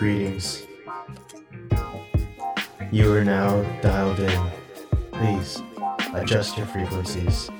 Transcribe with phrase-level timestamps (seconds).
[0.00, 0.66] Greetings.
[2.90, 4.50] You are now dialed in.
[5.12, 5.62] Please
[6.14, 7.50] adjust your frequencies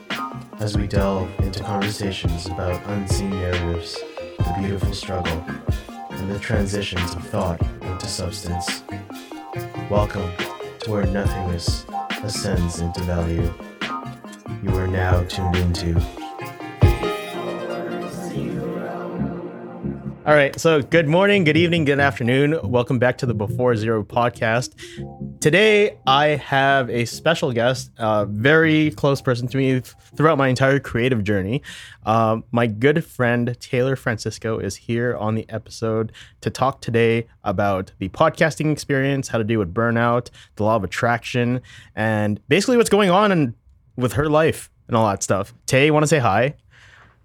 [0.58, 3.94] as we delve into conversations about unseen narratives,
[4.38, 5.44] the beautiful struggle,
[6.12, 8.84] and the transitions of thought into substance.
[9.90, 10.32] Welcome
[10.78, 11.84] to where nothingness
[12.22, 13.52] ascends into value.
[14.62, 16.00] You are now tuned into
[20.30, 20.56] All right.
[20.60, 22.56] So, good morning, good evening, good afternoon.
[22.62, 24.76] Welcome back to the Before Zero podcast.
[25.40, 30.78] Today, I have a special guest, a very close person to me throughout my entire
[30.78, 31.62] creative journey.
[32.06, 37.90] Um, my good friend Taylor Francisco is here on the episode to talk today about
[37.98, 41.60] the podcasting experience, how to deal with burnout, the law of attraction,
[41.96, 43.56] and basically what's going on in,
[43.96, 45.52] with her life and all that stuff.
[45.66, 46.54] Tay, want to say hi?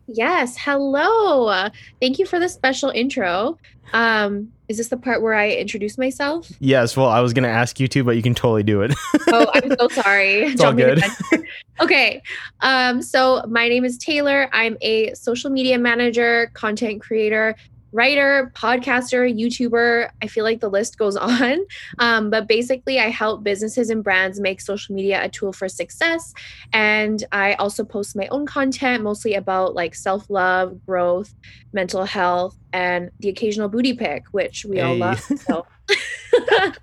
[0.08, 0.56] Yes.
[0.58, 1.70] Hello.
[2.00, 3.58] Thank you for the special intro.
[3.94, 6.52] Um, is this the part where I introduce myself?
[6.60, 6.98] Yes.
[6.98, 8.94] Well, I was going to ask you to, but you can totally do it.
[9.28, 10.44] oh, I'm so sorry.
[10.46, 11.04] It's all good.
[11.80, 12.22] okay.
[12.62, 14.50] Um, so my name is Taylor.
[14.54, 17.56] I'm a social media manager, content creator,
[17.96, 20.10] writer, podcaster, YouTuber.
[20.22, 21.60] I feel like the list goes on.
[22.00, 26.34] Um, but basically, I help businesses and brands make social media a tool for success.
[26.74, 31.34] And I also post my own content, mostly about like self love, growth,
[31.72, 34.82] mental health, and the occasional booty pic, which we hey.
[34.82, 35.22] all love.
[35.22, 35.66] So.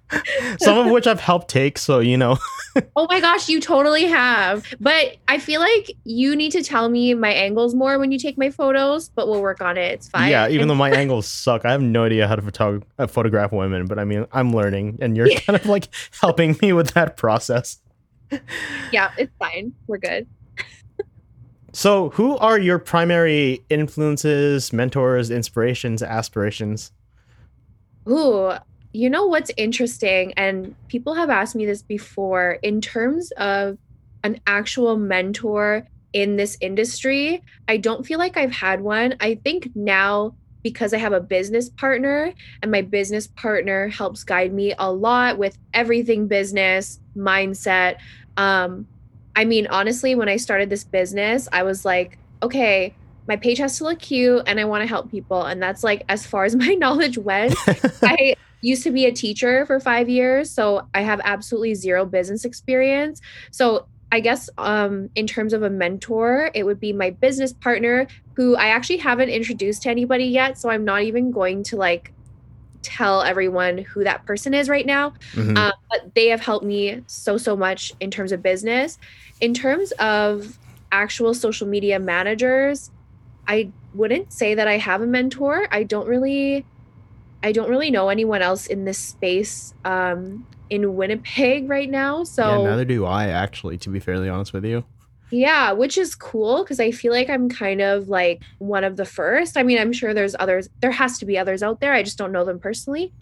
[0.59, 2.39] Some of which I've helped take, so you know.
[2.97, 4.65] oh my gosh, you totally have.
[4.81, 8.39] But I feel like you need to tell me my angles more when you take
[8.39, 9.93] my photos, but we'll work on it.
[9.93, 10.31] It's fine.
[10.31, 13.53] Yeah, even though my angles suck, I have no idea how to photog- uh, photograph
[13.53, 15.89] women, but I mean, I'm learning and you're kind of like
[16.23, 17.81] helping me with that process.
[18.93, 19.75] yeah, it's fine.
[19.87, 20.27] We're good.
[21.73, 26.92] So, who are your primary influences, mentors, inspirations, aspirations?
[28.09, 28.53] Ooh,
[28.92, 33.78] you know what's interesting, and people have asked me this before in terms of
[34.25, 39.16] an actual mentor in this industry, I don't feel like I've had one.
[39.21, 44.53] I think now because I have a business partner and my business partner helps guide
[44.53, 47.97] me a lot with everything business, mindset.
[48.37, 48.87] Um,
[49.34, 52.94] I mean, honestly, when I started this business, I was like, okay,
[53.28, 55.44] my page has to look cute and I want to help people.
[55.44, 57.54] And that's like as far as my knowledge went.
[58.03, 62.44] I used to be a teacher for five years, so I have absolutely zero business
[62.44, 63.21] experience.
[63.50, 68.06] So I guess um, in terms of a mentor, it would be my business partner
[68.34, 70.59] who I actually haven't introduced to anybody yet.
[70.59, 72.12] So I'm not even going to like
[72.82, 75.10] tell everyone who that person is right now.
[75.34, 75.56] Mm-hmm.
[75.56, 78.98] Uh, but they have helped me so, so much in terms of business.
[79.41, 80.59] In terms of
[80.91, 82.91] actual social media managers,
[83.48, 85.66] I wouldn't say that I have a mentor.
[85.71, 86.65] I don't really
[87.42, 92.25] I don't really know anyone else in this space um, in Winnipeg right now.
[92.25, 93.78] So yeah, neither do I actually.
[93.78, 94.84] To be fairly honest with you.
[95.32, 99.06] Yeah, which is cool because I feel like I'm kind of like one of the
[99.06, 99.56] first.
[99.56, 100.69] I mean, I'm sure there's others.
[100.81, 101.94] There has to be others out there.
[101.94, 103.15] I just don't know them personally.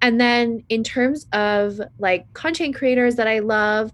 [0.00, 3.92] And then in terms of like content creators that I love,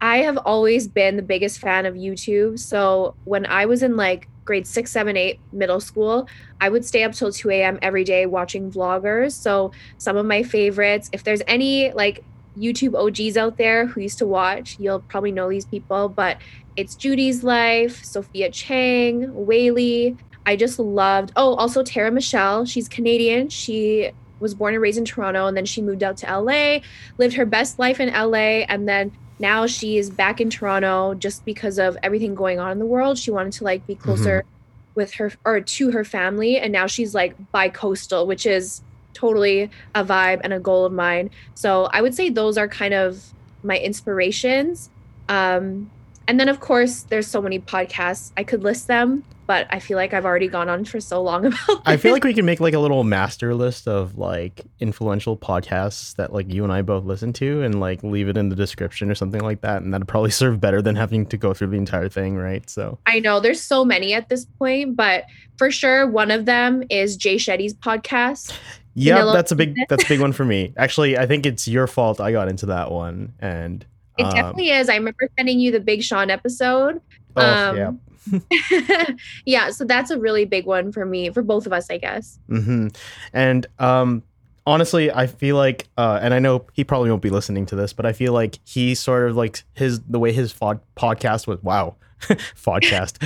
[0.00, 2.60] I have always been the biggest fan of YouTube.
[2.60, 6.28] So when I was in like grade six, seven, eight, middle school,
[6.60, 7.80] I would stay up till 2 a.m.
[7.82, 9.32] every day watching vloggers.
[9.32, 12.24] So some of my favorites, if there's any like
[12.58, 16.38] YouTube OGs out there who used to watch, you'll probably know these people, but
[16.76, 20.16] it's Judy's Life, Sophia Chang, Weylie.
[20.46, 22.64] I just loved, oh, also Tara Michelle.
[22.64, 23.48] She's Canadian.
[23.48, 24.10] She
[24.40, 26.78] was born and raised in Toronto and then she moved out to LA,
[27.18, 31.44] lived her best life in LA, and then now she is back in Toronto just
[31.44, 33.18] because of everything going on in the world.
[33.18, 34.48] She wanted to like be closer mm-hmm.
[34.94, 36.58] with her or to her family.
[36.58, 38.82] And now she's like bi-coastal, which is
[39.18, 41.30] totally a vibe and a goal of mine.
[41.54, 44.90] So I would say those are kind of my inspirations.
[45.28, 45.90] Um,
[46.28, 48.32] and then of course there's so many podcasts.
[48.36, 51.46] I could list them, but I feel like I've already gone on for so long
[51.46, 51.80] about this.
[51.86, 56.14] I feel like we can make like a little master list of like influential podcasts
[56.16, 59.10] that like you and I both listen to and like leave it in the description
[59.10, 59.82] or something like that.
[59.82, 62.68] And that'd probably serve better than having to go through the entire thing, right?
[62.68, 65.24] So I know there's so many at this point, but
[65.56, 68.52] for sure one of them is Jay Shetty's podcast.
[68.94, 70.72] Yeah, that's a big that's a big one for me.
[70.76, 73.84] Actually, I think it's your fault I got into that one and
[74.18, 74.88] it um, definitely is.
[74.88, 77.00] I remember sending you the Big Sean episode.
[77.36, 77.92] Oh, um, yeah.
[79.46, 82.38] yeah, so that's a really big one for me, for both of us, I guess.
[82.50, 82.88] Mm-hmm.
[83.32, 84.22] And um,
[84.68, 87.92] honestly, I feel like, uh, and I know he probably won't be listening to this,
[87.92, 91.62] but I feel like he sort of like his the way his fod- podcast was.
[91.62, 93.16] Wow, podcast.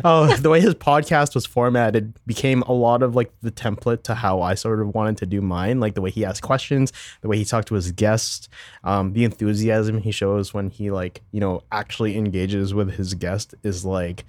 [0.04, 4.14] oh, the way his podcast was formatted became a lot of like the template to
[4.14, 5.80] how I sort of wanted to do mine.
[5.80, 6.92] Like the way he asked questions,
[7.22, 8.50] the way he talked to his guests,
[8.84, 13.54] um, the enthusiasm he shows when he like you know actually engages with his guest
[13.62, 14.24] is like.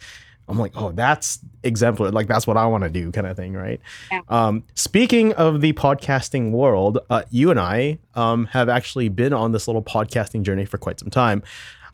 [0.47, 2.11] I'm like, oh, that's exemplary.
[2.11, 3.79] Like that's what I want to do, kind of thing, right?
[4.11, 4.21] Yeah.
[4.27, 9.51] Um, speaking of the podcasting world, uh, you and I um, have actually been on
[9.51, 11.43] this little podcasting journey for quite some time.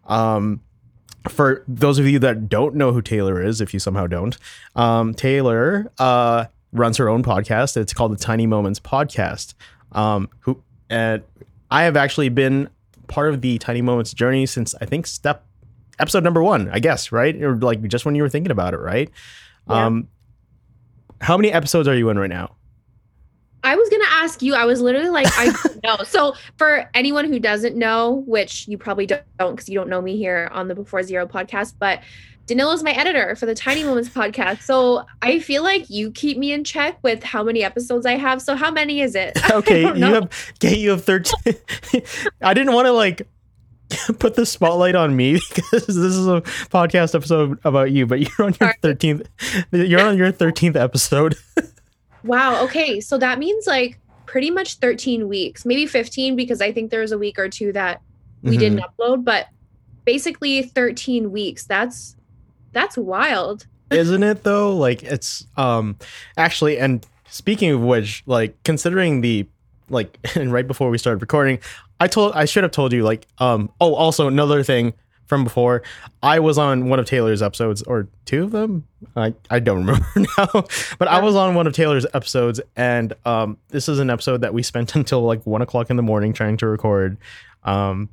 [0.07, 0.61] Um,
[1.27, 4.37] for those of you that don't know who Taylor is, if you somehow don't,
[4.75, 7.77] um, Taylor uh, runs her own podcast.
[7.77, 9.53] It's called the Tiny Moments Podcast.
[9.91, 11.23] Um, who and
[11.69, 12.69] I have actually been
[13.07, 15.45] part of the Tiny Moments journey since I think step
[15.99, 17.35] episode number one, I guess, right?
[17.41, 19.09] Or like just when you were thinking about it, right?
[19.69, 19.85] Yeah.
[19.85, 20.07] Um,
[21.21, 22.55] how many episodes are you in right now?
[23.61, 24.55] I was gonna ask you.
[24.55, 25.97] I was literally like, I don't know.
[26.05, 30.17] So for anyone who doesn't know, which you probably don't because you don't know me
[30.17, 32.01] here on the Before Zero podcast, but
[32.49, 34.61] Danilo's my editor for the Tiny Moments podcast.
[34.61, 38.41] So I feel like you keep me in check with how many episodes I have.
[38.41, 39.37] So how many is it?
[39.51, 41.33] Okay, you have okay, you have 13
[42.41, 43.27] I didn't want to like
[44.19, 48.31] put the spotlight on me because this is a podcast episode about you, but you're
[48.47, 48.73] on your.
[48.81, 49.25] 13th
[49.71, 51.35] you're on your 13th episode.
[52.25, 52.65] Wow.
[52.65, 52.99] Okay.
[52.99, 57.13] So that means like pretty much 13 weeks, maybe 15, because I think there was
[57.13, 58.01] a week or two that
[58.41, 58.59] we Mhm.
[58.59, 59.47] didn't upload, but
[60.03, 61.63] basically 13 weeks.
[61.65, 62.17] That's
[62.73, 63.67] that's wild.
[63.89, 64.75] Isn't it though?
[64.75, 65.95] Like it's um
[66.35, 69.47] actually and speaking of which, like considering the
[69.89, 71.59] like and right before we started recording,
[71.99, 74.93] I told I should have told you like um oh also another thing
[75.25, 75.83] from before,
[76.23, 78.87] I was on one of Taylor's episodes or two of them.
[79.15, 80.65] I, I don't remember now.
[80.97, 84.53] But I was on one of Taylor's episodes and um this is an episode that
[84.53, 87.17] we spent until like one o'clock in the morning trying to record.
[87.63, 88.09] Um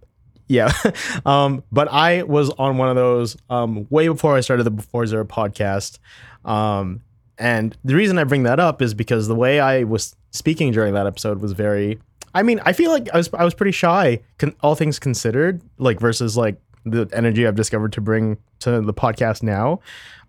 [0.48, 0.72] yeah.
[1.26, 5.06] um, but I was on one of those um, way before I started the Before
[5.06, 5.98] Zero podcast.
[6.44, 7.02] Um,
[7.38, 10.94] and the reason I bring that up is because the way I was speaking during
[10.94, 11.98] that episode was very.
[12.38, 15.62] I mean, I feel like I was I was pretty shy, con- all things considered,
[15.78, 19.80] like versus like the energy I've discovered to bring to the podcast now.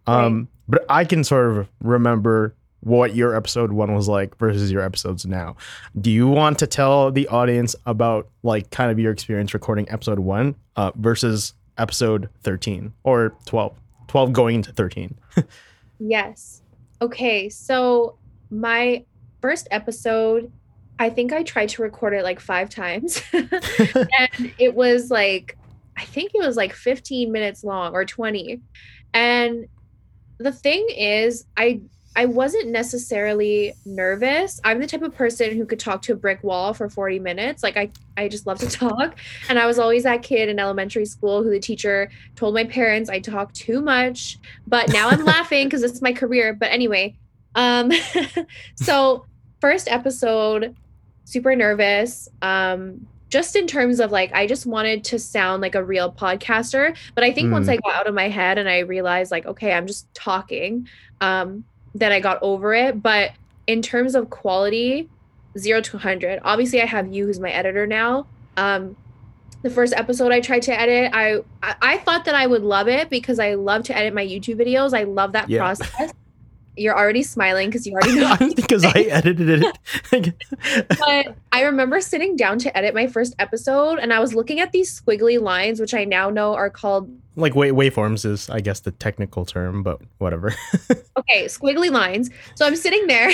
[0.08, 4.82] Um, But I can sort of remember what your episode one was like versus your
[4.82, 5.56] episodes now.
[6.00, 10.20] Do you want to tell the audience about like kind of your experience recording episode
[10.20, 13.76] one uh, versus episode 13 or 12?
[14.08, 15.18] 12 going into 13.
[16.00, 16.62] Yes.
[17.02, 17.50] Okay.
[17.50, 18.18] So
[18.50, 19.04] my
[19.42, 20.52] first episode,
[21.00, 23.22] I think I tried to record it like five times.
[23.34, 25.58] and it was like,
[25.98, 28.62] I think it was like 15 minutes long or 20.
[29.14, 29.68] And
[30.38, 31.82] the thing is, I
[32.16, 34.60] I wasn't necessarily nervous.
[34.64, 37.62] I'm the type of person who could talk to a brick wall for 40 minutes.
[37.62, 39.16] Like I I just love to talk.
[39.50, 43.08] And I was always that kid in elementary school who the teacher told my parents
[43.08, 44.40] I talk too much.
[44.66, 46.54] But now I'm laughing because it's my career.
[46.54, 47.16] But anyway,
[47.54, 47.92] um
[48.76, 49.26] so
[49.62, 50.76] first episode,
[51.28, 52.30] super nervous.
[52.42, 56.96] Um just in terms of like I just wanted to sound like a real podcaster,
[57.14, 57.72] but I think once Mm.
[57.74, 60.88] I got out of my head and I realized like okay, I'm just talking,
[61.20, 63.32] um then I got over it, but
[63.68, 65.10] in terms of quality,
[65.58, 66.40] 0 to 100.
[66.46, 68.28] Obviously I have you who's my editor now.
[68.56, 68.96] Um
[69.64, 72.88] the first episode I tried to edit, I I, I thought that I would love
[72.88, 74.98] it because I love to edit my YouTube videos.
[74.98, 75.60] I love that Yeah.
[75.60, 76.14] process.
[76.78, 79.78] You're already smiling because you already know because I edited it.
[81.00, 84.72] but I remember sitting down to edit my first episode and I was looking at
[84.72, 88.80] these squiggly lines, which I now know are called, like wait, waveforms is I guess
[88.80, 90.54] the technical term, but whatever.
[91.18, 92.30] okay, squiggly lines.
[92.56, 93.32] So I'm sitting there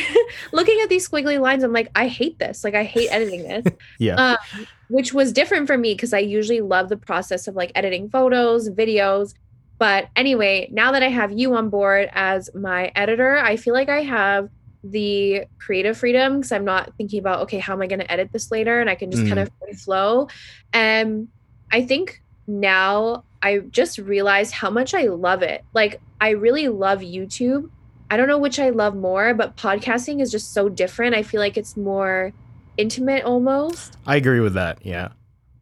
[0.52, 1.64] looking at these squiggly lines.
[1.64, 2.64] I'm like, I hate this.
[2.64, 3.66] Like, I hate editing this.
[4.00, 4.16] Yeah.
[4.16, 8.10] Um, which was different for me because I usually love the process of like editing
[8.10, 9.34] photos, videos.
[9.80, 13.90] But anyway, now that I have you on board as my editor, I feel like
[13.90, 14.50] I have
[14.84, 18.32] the creative freedom because I'm not thinking about, okay, how am I going to edit
[18.32, 18.80] this later?
[18.82, 19.50] And I can just kind Mm.
[19.72, 20.28] of flow.
[20.74, 21.30] And
[21.72, 25.64] I think now I just realized how much I love it.
[25.74, 27.70] Like, I really love YouTube.
[28.10, 31.16] I don't know which I love more, but podcasting is just so different.
[31.16, 32.32] I feel like it's more
[32.78, 33.98] intimate almost.
[34.06, 34.86] I agree with that.
[34.86, 35.10] Yeah.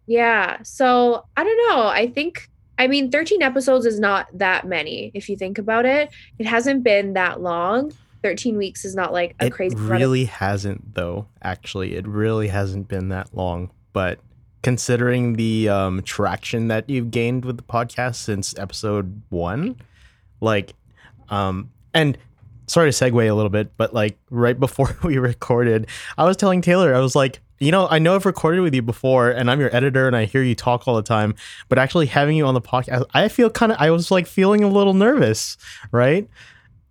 [0.07, 0.57] Yeah.
[0.63, 1.87] So I don't know.
[1.87, 2.49] I think,
[2.81, 6.09] I mean, 13 episodes is not that many if you think about it.
[6.39, 7.93] It hasn't been that long.
[8.23, 12.49] 13 weeks is not like a it crazy of- really hasn't though actually it really
[12.49, 14.19] hasn't been that long but
[14.61, 19.75] considering the um, traction that you've gained with the podcast since episode one
[20.39, 20.75] like
[21.29, 22.15] um and
[22.71, 26.61] sorry to segue a little bit, but like right before we recorded, I was telling
[26.61, 29.59] Taylor, I was like, you know, I know I've recorded with you before and I'm
[29.59, 31.35] your editor and I hear you talk all the time,
[31.69, 34.63] but actually having you on the podcast, I feel kind of, I was like feeling
[34.63, 35.57] a little nervous,
[35.91, 36.27] right?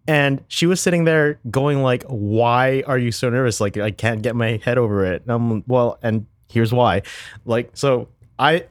[0.07, 3.61] And she was sitting there going like, why are you so nervous?
[3.61, 5.23] Like, I can't get my head over it.
[5.23, 7.03] And I'm, well, and here's why.
[7.45, 8.09] Like, so
[8.39, 8.67] I,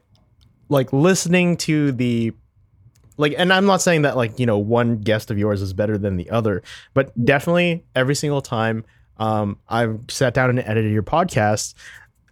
[0.70, 2.32] like listening to the
[3.18, 5.98] like and i'm not saying that like you know one guest of yours is better
[5.98, 6.62] than the other
[6.94, 8.86] but definitely every single time
[9.20, 11.74] um, i've sat down and edited your podcast.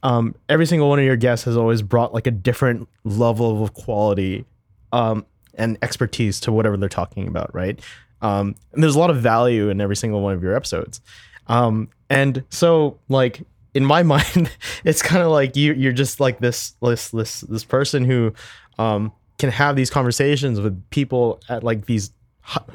[0.03, 3.73] Um, every single one of your guests has always brought like a different level of
[3.73, 4.45] quality
[4.93, 5.25] um,
[5.55, 7.79] and expertise to whatever they're talking about right?
[8.21, 11.01] Um, and there's a lot of value in every single one of your episodes.
[11.47, 13.41] Um, and so like
[13.73, 14.51] in my mind
[14.83, 18.33] it's kind of like you you're just like this this this this person who
[18.79, 22.11] um can have these conversations with people at like these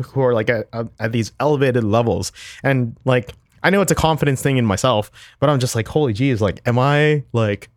[0.05, 2.33] who are like at, at these elevated levels.
[2.63, 6.13] And like i know it's a confidence thing in myself but i'm just like holy
[6.13, 7.69] geez like am i like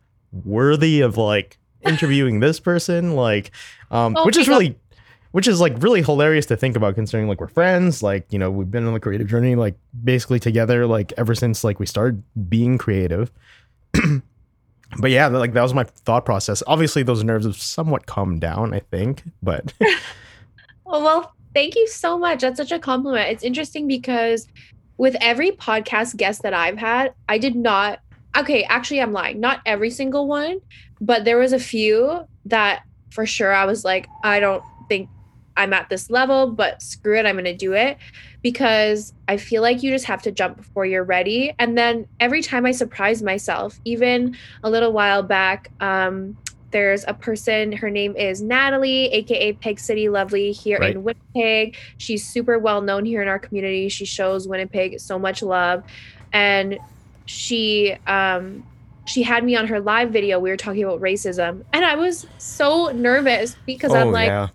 [0.44, 3.52] worthy of like interviewing this person like
[3.92, 4.78] um Oh which is really
[5.32, 8.50] which is like really hilarious to think about considering like we're friends like you know
[8.50, 12.24] we've been on the creative journey like basically together like ever since like we started
[12.50, 13.32] being creative
[15.00, 18.74] but yeah like that was my thought process obviously those nerves have somewhat calmed down
[18.74, 19.74] i think but
[20.88, 22.42] Oh, well, thank you so much.
[22.42, 23.30] That's such a compliment.
[23.30, 24.48] It's interesting because
[24.98, 28.00] with every podcast guest that I've had, I did not.
[28.38, 29.40] Okay, actually, I'm lying.
[29.40, 30.60] Not every single one,
[31.00, 35.10] but there was a few that for sure I was like, I don't think
[35.58, 37.98] I'm at this level, but screw it, I'm going to do it
[38.42, 41.54] because I feel like you just have to jump before you're ready.
[41.58, 46.38] And then every time I surprise myself, even a little while back, um,
[46.76, 50.94] there's a person, her name is Natalie, aka Peg City Lovely, here Right.
[50.94, 51.78] in Winnipeg.
[51.98, 53.88] She's super well known here in our community.
[53.88, 55.84] She shows Winnipeg so much love.
[56.34, 56.78] And
[57.24, 58.66] she um
[59.06, 60.38] she had me on her live video.
[60.38, 61.64] We were talking about racism.
[61.72, 64.48] And I was so nervous because I'm like, Oh, yeah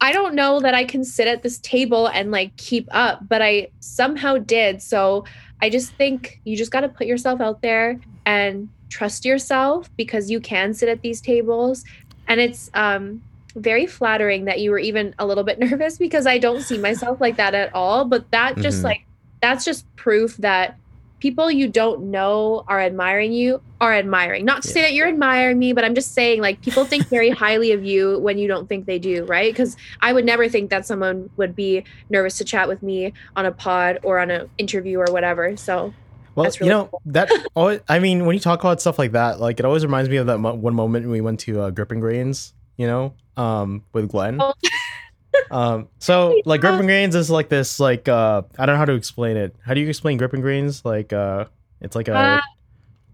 [0.00, 3.42] I don't know that I can sit at this table and like keep up, but
[3.42, 4.80] I somehow did.
[4.80, 5.24] So
[5.60, 10.30] I just think you just got to put yourself out there and trust yourself because
[10.30, 11.84] you can sit at these tables.
[12.26, 13.22] And it's um,
[13.54, 17.20] very flattering that you were even a little bit nervous because I don't see myself
[17.20, 18.04] like that at all.
[18.04, 18.84] But that just Mhm.
[18.84, 19.04] like,
[19.40, 20.76] that's just proof that
[21.20, 25.58] people you don't know are admiring you are admiring not to say that you're admiring
[25.58, 28.68] me but i'm just saying like people think very highly of you when you don't
[28.68, 32.44] think they do right because i would never think that someone would be nervous to
[32.44, 35.92] chat with me on a pod or on an interview or whatever so
[36.38, 37.02] Well, That's you know cool.
[37.06, 37.30] that.
[37.56, 40.18] Always, I mean, when you talk about stuff like that, like it always reminds me
[40.18, 42.54] of that mo- one moment when we went to uh, Gripping Grains.
[42.76, 44.38] You know, um, with Glenn.
[44.40, 44.54] Oh.
[45.50, 48.92] um, so like Gripping Grains is like this, like uh, I don't know how to
[48.92, 49.56] explain it.
[49.64, 50.84] How do you explain Gripping Grains?
[50.84, 51.46] Like, uh,
[51.80, 52.40] it's like a Uh,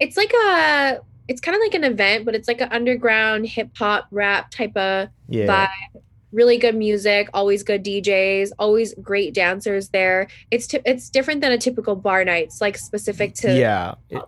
[0.00, 3.70] it's like a it's kind of like an event but it's like an underground hip
[3.78, 6.02] hop rap type of yeah, vibe
[6.34, 11.52] really good music always good djs always great dancers there it's t- it's different than
[11.52, 14.20] a typical bar night it's like specific to yeah, it,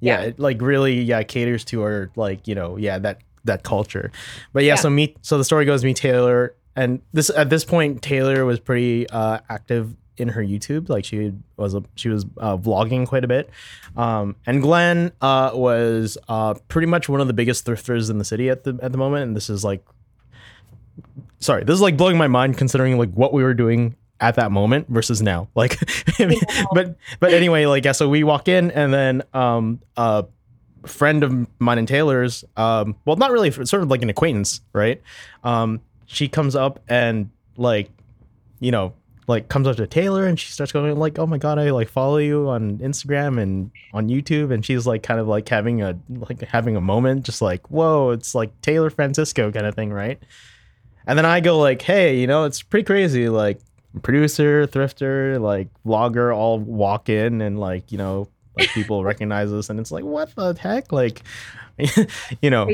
[0.00, 0.26] yeah, Yeah.
[0.28, 4.12] It like really, yeah, caters to our like you know, yeah, that that culture.
[4.52, 4.76] But yeah, Yeah.
[4.76, 8.60] so me, so the story goes, me Taylor, and this at this point, Taylor was
[8.60, 10.88] pretty uh, active in her YouTube.
[10.88, 13.50] Like she was a, she was uh, vlogging quite a bit,
[13.96, 18.24] um, and Glenn uh, was uh, pretty much one of the biggest thrifters in the
[18.24, 19.24] city at the at the moment.
[19.24, 19.84] And this is like,
[21.40, 24.50] sorry, this is like blowing my mind considering like what we were doing at that
[24.50, 25.48] moment versus now.
[25.54, 25.78] Like,
[26.20, 26.40] I mean,
[26.72, 30.24] but but anyway, like yeah, so we walk in and then um a
[30.86, 35.02] friend of mine and Taylor's, um, well not really sort of like an acquaintance, right?
[35.44, 37.90] Um, she comes up and like,
[38.60, 38.94] you know,
[39.28, 41.88] like comes up to Taylor and she starts going like, oh my god, I like
[41.88, 45.98] follow you on Instagram and on YouTube, and she's like kind of like having a
[46.08, 50.20] like having a moment, just like, whoa, it's like Taylor Francisco kind of thing, right?
[51.08, 53.60] And then I go like, hey, you know, it's pretty crazy, like
[54.02, 59.70] producer, thrifter, like vlogger all walk in and like, you know, like people recognize us
[59.70, 60.92] and it's like, what the heck?
[60.92, 61.22] Like
[62.42, 62.68] you know.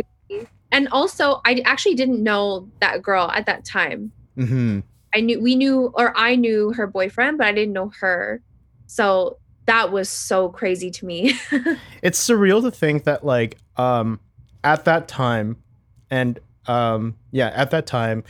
[0.73, 4.13] and also i actually didn't know that girl at that time.
[4.37, 4.81] Hmm
[5.15, 8.43] i knew we knew or i knew her boyfriend but i didn't know her.
[8.87, 11.35] So that was so crazy to me.
[12.03, 14.21] It's surreal to think that like um
[14.63, 15.57] at that time
[16.11, 18.25] and um yeah, at that time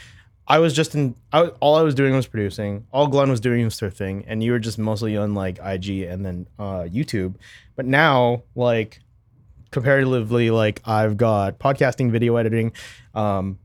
[0.47, 2.87] I was just in I, all I was doing was producing.
[2.93, 6.25] All Glenn was doing was surfing and you were just mostly on like IG and
[6.25, 7.37] then uh YouTube.
[7.77, 9.01] But now like
[9.71, 12.73] comparatively like I've got podcasting, video editing,
[13.15, 13.59] um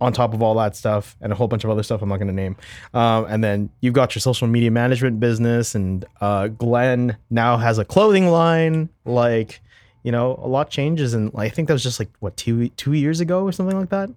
[0.00, 2.16] on top of all that stuff and a whole bunch of other stuff I'm not
[2.16, 2.56] going to name.
[2.94, 7.78] Um, and then you've got your social media management business, and uh, Glenn now has
[7.78, 8.88] a clothing line.
[9.04, 9.60] Like,
[10.02, 12.92] you know, a lot changes, and I think that was just like what two two
[12.92, 14.10] years ago or something like that.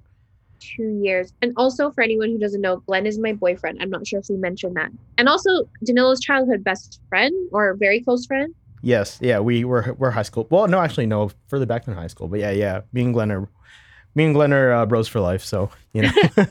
[0.59, 1.33] Two years.
[1.41, 3.79] And also, for anyone who doesn't know, Glenn is my boyfriend.
[3.81, 4.91] I'm not sure if we mentioned that.
[5.17, 8.53] And also, Danilo's childhood best friend or very close friend.
[8.81, 10.47] Yes, yeah, we were we're high school.
[10.49, 12.27] Well, no, actually, no, further back than high school.
[12.27, 13.47] But yeah, yeah, me and Glenn are
[14.15, 15.43] me and Glenn are uh, bros for life.
[15.43, 16.11] So you know.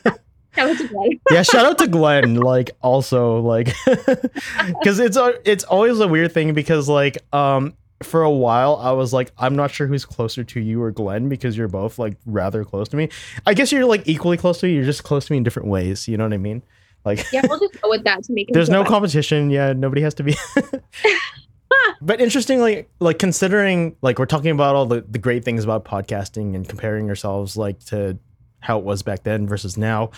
[0.55, 1.21] Shout out to Glenn.
[1.31, 2.35] yeah, shout out to Glenn.
[2.35, 8.23] Like also like because it's a, it's always a weird thing because like um for
[8.23, 11.56] a while I was like I'm not sure who's closer to you or Glenn because
[11.56, 13.09] you're both like rather close to me.
[13.47, 14.75] I guess you're like equally close to me.
[14.75, 16.09] You're just close to me in different ways.
[16.09, 16.62] You know what I mean?
[17.04, 18.52] Like yeah, we'll just go with that to make it.
[18.52, 19.50] there's no competition.
[19.50, 20.37] Yeah, nobody has to be.
[22.00, 26.54] but interestingly, like considering like we're talking about all the, the great things about podcasting
[26.54, 28.18] and comparing ourselves like to
[28.61, 30.11] how it was back then versus now.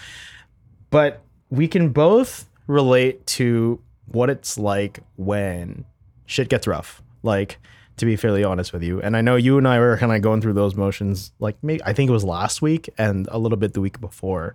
[0.91, 5.85] But we can both relate to what it's like when
[6.27, 7.03] shit gets rough.
[7.25, 7.59] Like
[7.97, 9.01] to be fairly honest with you.
[9.01, 11.83] And I know you and I were kind of going through those motions like maybe
[11.85, 14.55] I think it was last week and a little bit the week before.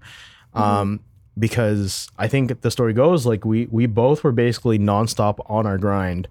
[0.53, 1.01] Um
[1.37, 5.77] because I think the story goes like we we both were basically nonstop on our
[5.77, 6.27] grind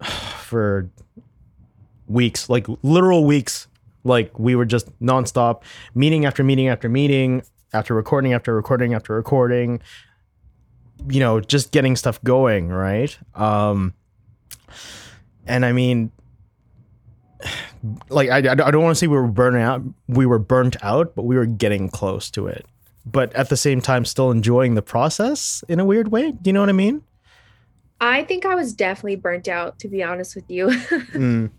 [0.02, 0.90] for
[2.06, 3.66] weeks, like literal weeks.
[4.04, 5.62] Like we were just nonstop,
[5.94, 7.42] meeting after meeting after meeting,
[7.72, 9.80] after recording after recording after recording.
[11.08, 13.16] You know, just getting stuff going, right?
[13.34, 13.94] Um,
[15.46, 16.10] and I mean,
[18.08, 19.82] like I, I don't want to say we were burning out.
[20.08, 22.66] We were burnt out, but we were getting close to it.
[23.04, 26.32] But at the same time, still enjoying the process in a weird way.
[26.32, 27.02] Do you know what I mean?
[28.00, 30.68] I think I was definitely burnt out, to be honest with you.
[31.12, 31.50] Mm,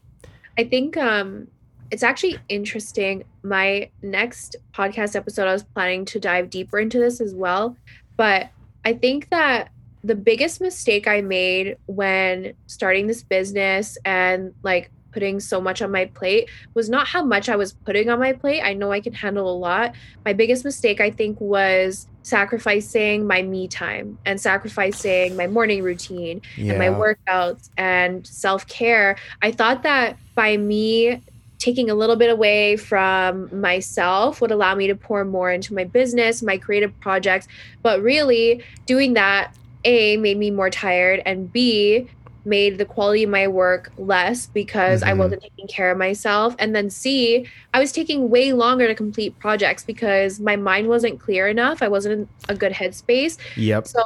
[0.58, 1.48] I think um
[1.92, 3.24] it's actually interesting.
[3.44, 7.78] My next podcast episode, I was planning to dive deeper into this as well.
[8.18, 8.50] But
[8.84, 9.70] I think that
[10.04, 15.92] the biggest mistake I made when starting this business and like putting so much on
[15.92, 18.62] my plate was not how much I was putting on my plate.
[18.62, 19.94] I know I can handle a lot.
[20.26, 26.42] My biggest mistake, I think, was sacrificing my me time and sacrificing my morning routine
[26.58, 29.16] and my workouts and self care.
[29.42, 31.22] I thought that by me
[31.60, 35.86] taking a little bit away from myself would allow me to pour more into my
[35.86, 37.48] business, my creative projects.
[37.82, 39.54] But really, doing that,
[39.86, 42.08] A, made me more tired, and B,
[42.46, 45.18] made the quality of my work less because I Mhm.
[45.18, 46.56] wasn't taking care of myself.
[46.60, 51.22] And then C, I was taking way longer to complete projects because my mind wasn't
[51.22, 51.82] clear enough.
[51.82, 53.38] I wasn't in a good headspace.
[53.56, 53.88] Yep.
[53.88, 54.04] So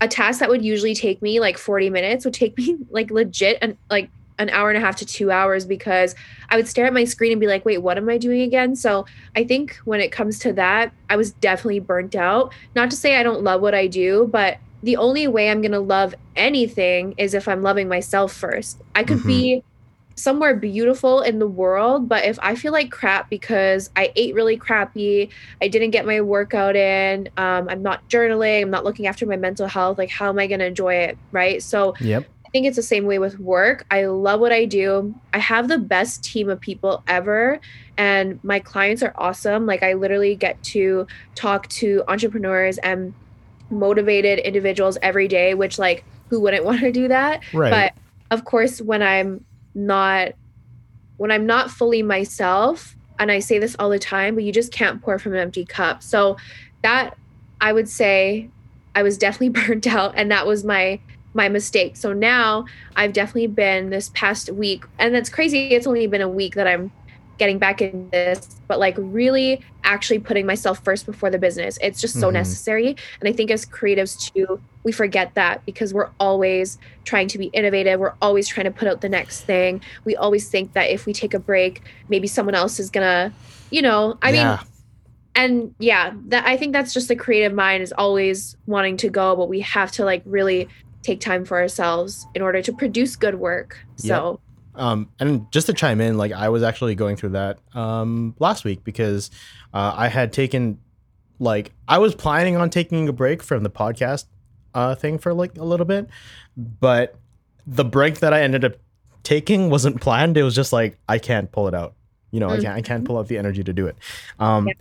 [0.00, 3.58] a task that would usually take me like 40 minutes would take me like legit
[3.60, 6.14] and like an hour and a half to two hours because
[6.50, 8.76] I would stare at my screen and be like, wait, what am I doing again?
[8.76, 12.52] So I think when it comes to that, I was definitely burnt out.
[12.74, 15.72] Not to say I don't love what I do, but the only way I'm going
[15.72, 18.80] to love anything is if I'm loving myself first.
[18.94, 19.64] I could be
[20.14, 24.56] somewhere beautiful in the world, but if I feel like crap because I ate really
[24.56, 29.26] crappy, I didn't get my workout in, um, I'm not journaling, I'm not looking after
[29.26, 31.18] my mental health, like how am I going to enjoy it?
[31.32, 31.60] Right.
[31.60, 32.24] So Yep.
[32.46, 33.84] I think it's the same way with work.
[33.90, 35.12] I love what I do.
[35.34, 37.60] I have the best team of people ever,
[37.98, 39.66] and my clients are awesome.
[39.66, 43.12] Like, I literally get to talk to entrepreneurs and
[43.70, 47.42] motivated individuals every day, which, like, who wouldn't want to do that?
[47.52, 47.70] Right.
[47.70, 50.32] But of course, when I'm not,
[51.16, 54.72] when I'm not fully myself, and I say this all the time, but you just
[54.72, 56.02] can't pour from an empty cup.
[56.02, 56.36] So,
[56.82, 57.16] that
[57.60, 58.50] I would say
[58.94, 61.00] I was definitely burnt out, and that was my
[61.34, 61.96] my mistake.
[61.96, 62.64] So now
[62.96, 65.68] I've definitely been this past week, and that's crazy.
[65.68, 66.90] It's only been a week that I'm
[67.38, 71.78] getting back in this, but like really actually putting myself first before the business.
[71.82, 72.34] It's just so Mhm.
[72.34, 72.96] necessary.
[73.20, 77.46] And I think as creatives too, we forget that because we're always trying to be
[77.46, 78.00] innovative.
[78.00, 79.80] We're always trying to put out the next thing.
[80.04, 83.32] We always think that if we take a break, maybe someone else is gonna,
[83.70, 84.58] you know, I mean,
[85.36, 89.36] and yeah that i think that's just the creative mind is always wanting to go
[89.36, 90.66] but we have to like really
[91.02, 94.40] take time for ourselves in order to produce good work so
[94.76, 98.64] Um, and just to chime in, like I was actually going through that um, last
[98.64, 99.30] week because
[99.72, 100.78] uh, I had taken,
[101.38, 104.26] like, I was planning on taking a break from the podcast
[104.74, 106.08] uh, thing for like a little bit,
[106.56, 107.16] but
[107.66, 108.74] the break that I ended up
[109.22, 110.36] taking wasn't planned.
[110.36, 111.94] It was just like I can't pull it out.
[112.30, 113.96] You know, I can't I can't pull out the energy to do it.
[114.38, 114.74] Um, Yeah.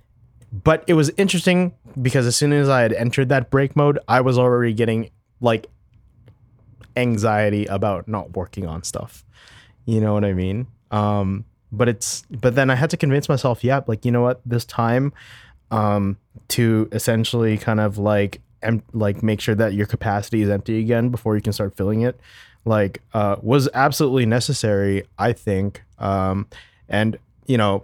[0.64, 4.22] But it was interesting because as soon as I had entered that break mode, I
[4.22, 5.10] was already getting
[5.42, 5.68] like
[6.96, 9.25] anxiety about not working on stuff.
[9.86, 10.68] You know what I mean?
[10.92, 14.42] Um, but it's but then I had to convince myself, yeah, like you know what,
[14.46, 15.14] this time
[15.72, 16.18] um,
[16.50, 21.10] to essentially kind of like em- like make sure that your capacity is empty again
[21.10, 22.20] before you can start filling it
[22.66, 25.84] like uh, was absolutely necessary i think.
[26.00, 26.48] Um,
[26.90, 27.84] and you know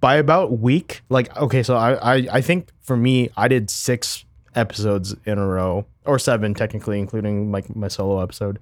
[0.00, 4.24] by about week like okay so I, I i think for me i did six
[4.54, 8.58] episodes in a row or seven technically including like my solo episode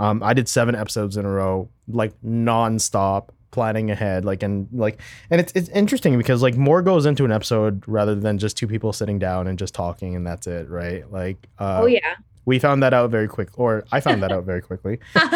[0.00, 5.00] um, i did seven episodes in a row like non-stop planning ahead like and like
[5.30, 8.66] and it's it's interesting because like more goes into an episode rather than just two
[8.66, 11.10] people sitting down and just talking and that's it right?
[11.10, 12.16] Like uh, oh yeah.
[12.44, 14.98] we found that out very quick or i found that out very quickly.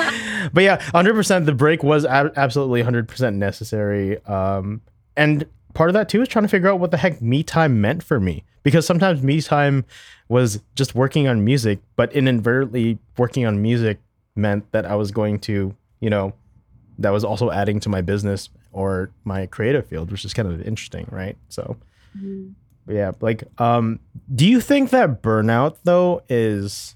[0.53, 4.83] But yeah 100% the break was a- absolutely 100% necessary um
[5.16, 7.81] and part of that too is trying to figure out what the heck me time
[7.81, 9.85] meant for me because sometimes me time
[10.29, 13.98] was just working on music but inadvertently working on music
[14.36, 16.32] meant that i was going to you know
[16.98, 20.60] that was also adding to my business or my creative field which is kind of
[20.62, 21.76] interesting right so
[22.16, 22.54] Mhm.
[22.86, 23.98] yeah, like, um,
[24.32, 26.94] do you think that burnout though is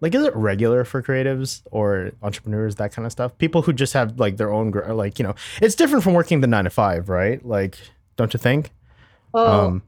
[0.00, 3.36] like, is it regular for creatives or entrepreneurs, that kind of stuff?
[3.36, 6.46] People who just have like their own, like, you know, it's different from working the
[6.46, 7.44] nine to five, right?
[7.44, 7.76] Like,
[8.16, 8.70] don't you think?
[9.34, 9.82] oh Um,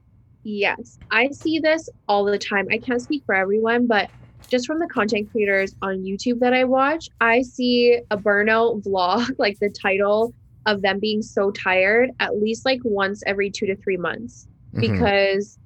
[0.45, 2.67] Yes, I see this all the time.
[2.71, 4.11] I can't speak for everyone, but
[4.49, 9.31] just from the content creators on YouTube that I watch, I see a burnout vlog,
[9.39, 10.35] like the title
[10.67, 14.47] of them being so tired, at least like once every two to three months.
[14.75, 14.81] mhm.
[14.81, 15.59] Because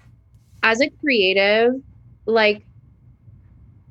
[0.62, 1.74] as a creative,
[2.26, 2.64] like,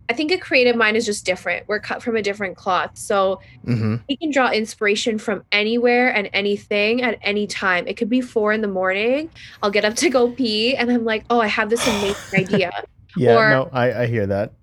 [0.08, 1.68] I think a creative mind is just different.
[1.68, 2.92] We're cut from a different cloth.
[2.98, 4.02] So Mhm.
[4.08, 7.88] we can draw inspiration from anywhere and anything at any time.
[7.88, 9.30] It could be four in the morning.
[9.64, 12.72] I'll get up to go pee and I'm like, oh, I have this amazing idea.
[13.18, 14.54] yeah, or- no, I, I hear that.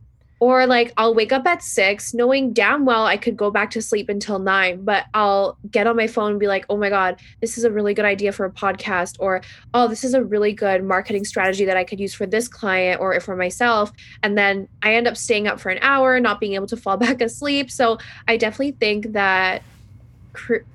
[0.42, 3.80] Or like I'll wake up at six, knowing damn well I could go back to
[3.80, 7.20] sleep until nine, but I'll get on my phone and be like, oh my God,
[7.40, 9.18] this is a really good idea for a podcast.
[9.20, 9.40] Or,
[9.72, 13.00] oh, this is a really good marketing strategy that I could use for this client
[13.00, 13.92] or for myself.
[14.24, 16.96] And then I end up staying up for an hour, not being able to fall
[17.06, 17.70] back asleep.
[17.70, 19.62] So I definitely think that,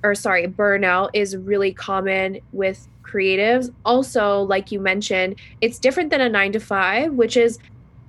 [0.02, 3.74] or sorry, burnout is really common with creatives.
[3.84, 7.60] Also, like you mentioned, it's different than a nine to five, which is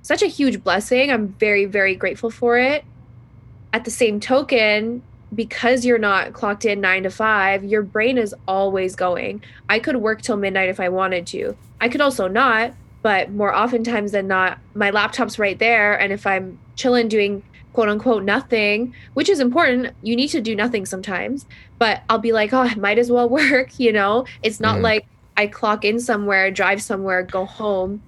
[0.08, 1.10] such a huge blessing.
[1.10, 2.82] I'm very, very grateful for it.
[3.74, 5.02] At the same token,
[5.34, 9.42] because you're not clocked in nine to five, your brain is always going.
[9.68, 11.54] I could work till midnight if I wanted to.
[11.78, 16.00] I could also not, but more oftentimes than not, my laptop's right there.
[16.00, 17.42] And if I'm chilling doing
[17.74, 21.44] quote unquote nothing, which is important, you need to do nothing sometimes,
[21.78, 24.24] but I'll be like, oh, I might as well work, you know?
[24.42, 24.82] It's not Mhm.
[24.84, 25.04] like
[25.36, 28.00] I clock in somewhere, drive somewhere, go home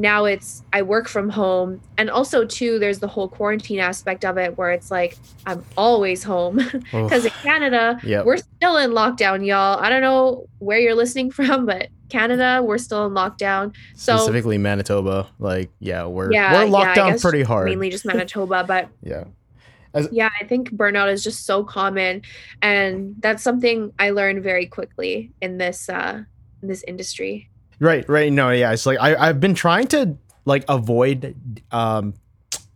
[0.00, 1.80] now it's I work from home.
[1.96, 6.22] And also too, there's the whole quarantine aspect of it where it's like I'm always
[6.22, 6.56] home.
[6.92, 8.24] Because in Canada, Yep.
[8.24, 9.78] we're still in lockdown, y'all.
[9.78, 13.74] I don't know where you're listening from, but Canada, we're still in lockdown.
[13.94, 17.66] So specifically Manitoba, like, yeah, we're Yeah, we're locked I down pretty hard.
[17.68, 19.24] mainly just Manitoba, but yeah.
[20.12, 22.22] yeah, I think burnout is just so common.
[22.62, 26.22] And that's something I learned very quickly in this uh
[26.62, 27.50] in this industry.
[27.80, 28.32] Right, right.
[28.32, 28.72] No, yeah.
[28.72, 31.34] It's like I, I've been trying to like avoid
[31.70, 32.14] um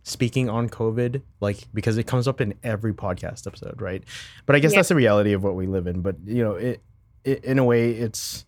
[0.03, 4.03] speaking on COVID, like because it comes up in every podcast episode, right?
[4.45, 4.77] But I guess Yeah.
[4.79, 6.01] that's the reality of what we live in.
[6.01, 6.81] But you know, it,
[7.23, 8.45] it in a way it's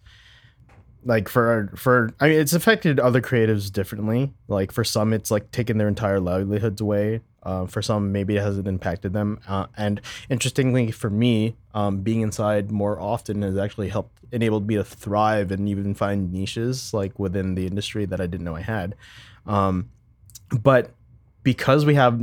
[1.03, 4.33] like for for I mean it's affected other creatives differently.
[4.47, 7.21] Like for some it's like taking their entire livelihoods away.
[7.45, 9.39] Uh, for some maybe it hasn't impacted them.
[9.47, 14.75] Uh, and interestingly for me, um, being inside more often has actually helped enabled me
[14.75, 18.61] to thrive and even find niches like within the industry that I didn't know I
[18.61, 18.95] had.
[19.45, 19.89] Um,
[20.49, 20.91] but
[21.43, 22.19] because we have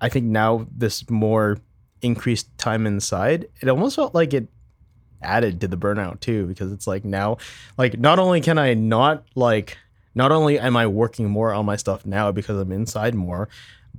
[0.00, 1.58] I think now this more
[2.02, 4.48] increased time inside, it almost felt like it
[5.22, 7.38] added to the burnout too because it's like now
[7.78, 9.78] like not only can I not like
[10.14, 13.48] not only am I working more on my stuff now because I'm inside more,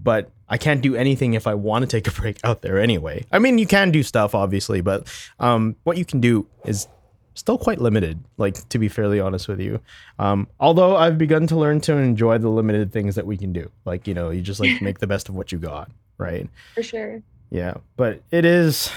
[0.01, 3.25] but I can't do anything if I want to take a break out there anyway.
[3.31, 5.07] I mean, you can do stuff obviously, but
[5.39, 6.87] um, what you can do is
[7.33, 8.23] still quite limited.
[8.37, 9.79] Like to be fairly honest with you,
[10.19, 13.69] um, although I've begun to learn to enjoy the limited things that we can do.
[13.85, 16.49] Like you know, you just like make the best of what you got, right?
[16.75, 17.21] For sure.
[17.49, 18.91] Yeah, but it is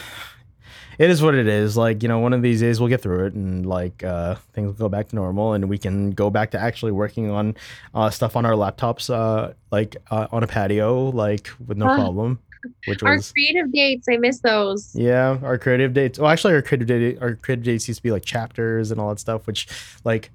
[1.01, 1.77] it is what it is.
[1.77, 4.67] Like, you know, one of these days we'll get through it and like uh things
[4.67, 7.57] will go back to normal and we can go back to actually working on
[7.95, 11.97] uh stuff on our laptops uh like uh, on a patio like with no Ah.
[11.97, 12.39] problem.
[12.87, 14.95] Which Our was creative dates, I miss those.
[14.95, 16.19] yeah, our creative dates.
[16.19, 19.09] Well, actually, our creative date, our creative dates used to be like chapters and all
[19.09, 19.67] that stuff, which
[20.05, 20.31] like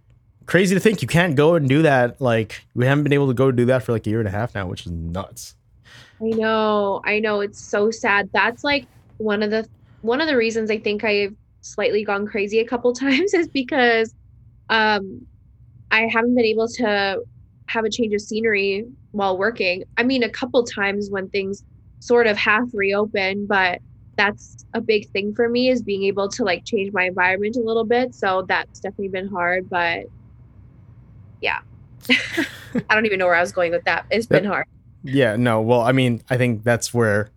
[0.48, 2.20] crazy to think you can't go and do that.
[2.20, 4.32] Like we haven't been able to go do that for like a year and a
[4.32, 5.54] half now, which is nuts.
[6.20, 7.42] I know, I know.
[7.42, 8.28] It's so sad.
[8.34, 9.70] That's like one of the
[10.06, 14.14] one of the reasons I think I've slightly gone crazy a couple times is because
[14.70, 15.26] um,
[15.92, 17.22] I haven't been able to
[17.68, 19.84] have a change of scenery while working.
[19.98, 21.64] I mean, a couple times when things
[22.00, 23.80] sort of half reopen, but
[24.18, 27.62] that's a big thing for me is being able to like change my environment a
[27.62, 28.14] little bit.
[28.14, 30.04] So that's definitely been hard, but
[31.42, 31.60] yeah.
[32.10, 34.06] I don't even know where I was going with that.
[34.12, 34.66] It's been hard.
[35.04, 35.62] Yeah, no.
[35.62, 37.32] Well, I mean, I think that's where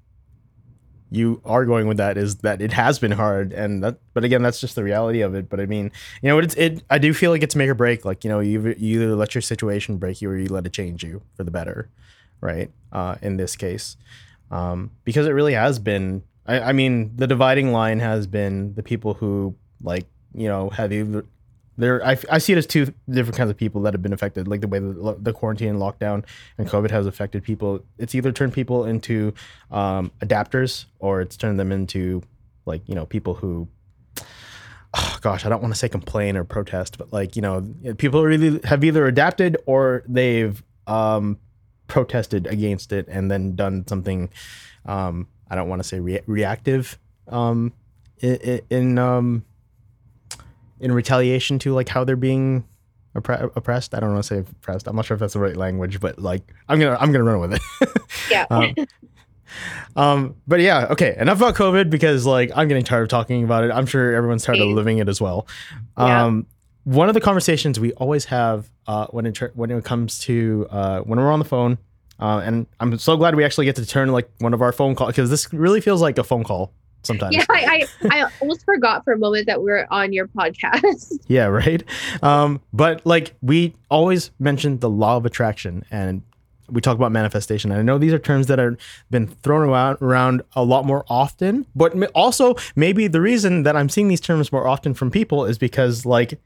[1.10, 4.42] you are going with that is that it has been hard and that but again
[4.42, 5.48] that's just the reality of it.
[5.48, 5.90] But i mean
[6.22, 8.04] you know it's it i do feel like it's make or break.
[8.04, 10.72] Like you know you, you either let your situation break you or you let it
[10.72, 11.88] change you for the better
[12.40, 13.96] right uh in this case.
[14.50, 18.82] Um because it really has been i i mean the dividing line has been the
[18.82, 21.24] people who like you know have either
[21.78, 24.48] there I, I see it as two different kinds of people that have been affected
[24.48, 26.24] like the way the, the quarantine and lockdown
[26.58, 27.84] and covid has affected people.
[27.96, 29.32] It's either turned people into
[29.70, 32.22] um, adapters or it's turned them into
[32.66, 33.68] like you know people who
[34.94, 38.22] oh gosh i don't want to say complain or protest but like you know people
[38.24, 41.38] really have either adapted or they've um,
[41.86, 44.30] protested against it and then done something
[44.86, 47.72] um, i don't want to say re- reactive um,
[48.20, 49.44] in, in um,
[50.80, 52.64] in retaliation to like how they're being
[53.14, 53.94] oppre- oppressed.
[53.94, 54.86] I don't want to say oppressed.
[54.86, 57.40] I'm not sure if that's the right language, but like I'm gonna I'm gonna run
[57.40, 57.90] with it.
[58.30, 58.46] yeah.
[58.50, 58.74] um,
[59.96, 61.16] um, but yeah, okay.
[61.18, 63.70] Enough about COVID because like I'm getting tired of talking about it.
[63.70, 65.46] I'm sure everyone's tired of living it as well.
[65.96, 66.24] Yeah.
[66.24, 66.46] Um,
[66.84, 71.00] one of the conversations we always have uh, when it when it comes to uh,
[71.00, 71.78] when we're on the phone,
[72.18, 74.94] uh, and I'm so glad we actually get to turn like one of our phone
[74.94, 76.72] calls because this really feels like a phone call
[77.08, 77.34] sometimes.
[77.34, 81.12] Yeah, I, I, I almost forgot for a moment that we are on your podcast.
[81.26, 81.82] yeah, right.
[82.22, 86.22] Um, but like we always mention the law of attraction and
[86.70, 87.70] we talk about manifestation.
[87.70, 88.76] And I know these are terms that have
[89.10, 93.88] been thrown around, around a lot more often, but also maybe the reason that I'm
[93.88, 96.38] seeing these terms more often from people is because like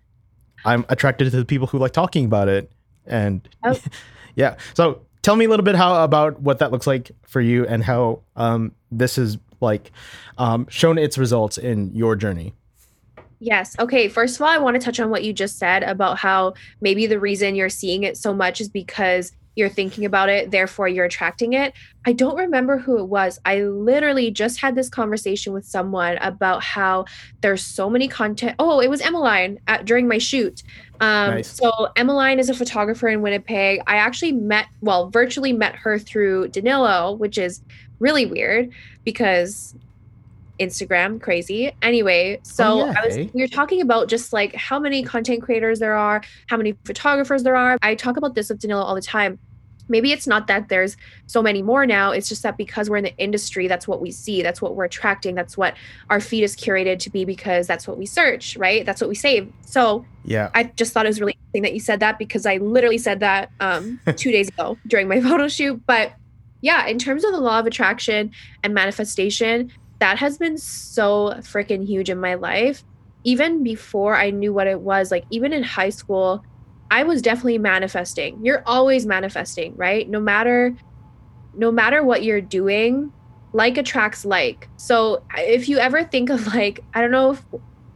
[0.64, 2.70] I'm attracted to the people who like talking about it.
[3.05, 3.77] And Oh.
[4.37, 4.57] yeah.
[4.75, 7.83] So tell me a little bit how about what that looks like for you and
[7.83, 9.92] how um, this is like
[10.38, 12.55] um, shown its results in your journey.
[13.38, 13.77] Yes.
[13.79, 14.09] Okay.
[14.09, 17.07] First of all, I want to touch on what you just said about how maybe
[17.07, 21.05] the reason you're seeing it so much is because you're thinking about it, therefore you're
[21.05, 21.75] attracting it.
[22.07, 23.38] I don't remember who it was.
[23.44, 27.05] I literally just had this conversation with someone about how
[27.42, 28.57] there's so many content.
[28.59, 30.62] Oh, it was Emmeline at, during my shoot.
[31.01, 31.51] Um, Nice.
[31.51, 33.81] So Emmeline is a photographer in Winnipeg.
[33.87, 37.61] I actually met, well, virtually met her through Danilo, which is
[38.03, 38.71] really weird
[39.05, 39.75] because
[40.61, 41.73] Instagram crazy.
[41.81, 45.43] Anyway, so Oh, yeah, I was we were talking about just like how many content
[45.43, 47.79] creators there are, how many photographers there are.
[47.83, 49.38] I talk about this with Danilo all the time.
[49.88, 52.12] Maybe it's not that there's so many more now.
[52.12, 54.41] It's just that because we're in the industry, that's what we see.
[54.43, 55.35] That's what we're attracting.
[55.35, 55.75] That's what
[56.09, 58.87] our feed is curated to be because that's what we search, right?
[58.87, 59.53] That's what we save.
[59.67, 60.51] So Yeah.
[60.55, 63.21] I just thought it was really interesting that you said that because I literally said
[63.21, 65.83] that um, two days ago during my photo shoot.
[65.87, 66.12] But
[66.62, 68.31] yeah, in terms of the law of attraction
[68.62, 72.83] and manifestation, that has been so freaking huge in my life.
[73.25, 76.42] Even before I knew what it was, like even in high school,
[76.90, 78.44] I was definitely manifesting.
[78.44, 80.09] You're always manifesting, right?
[80.09, 80.75] No matter
[81.55, 83.12] no matter what you're doing,
[83.53, 84.68] like attracts like.
[84.77, 87.44] So if you ever think of like, I don't know if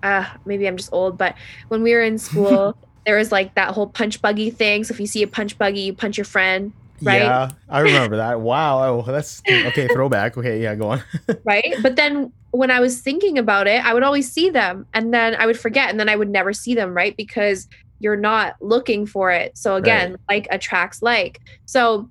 [0.02, 1.37] uh maybe I'm just old, but
[1.68, 2.76] when we were in school,
[3.07, 4.85] there was like that whole punch buggy thing.
[4.85, 6.72] So if you see a punch buggy, you punch your friend,
[7.03, 7.23] right?
[7.23, 8.41] Yeah, I remember that.
[8.41, 9.01] Wow.
[9.01, 9.89] Oh, that's okay.
[9.89, 10.37] Throwback.
[10.37, 10.63] Okay.
[10.63, 11.03] Yeah, go on.
[11.45, 11.77] right?
[11.83, 15.35] But then when I was thinking about it, I would always see them and then
[15.35, 17.17] I would forget and then I would never see them, right?
[17.17, 19.57] Because you're not looking for it.
[19.57, 21.41] So again, like attracts like.
[21.67, 22.11] So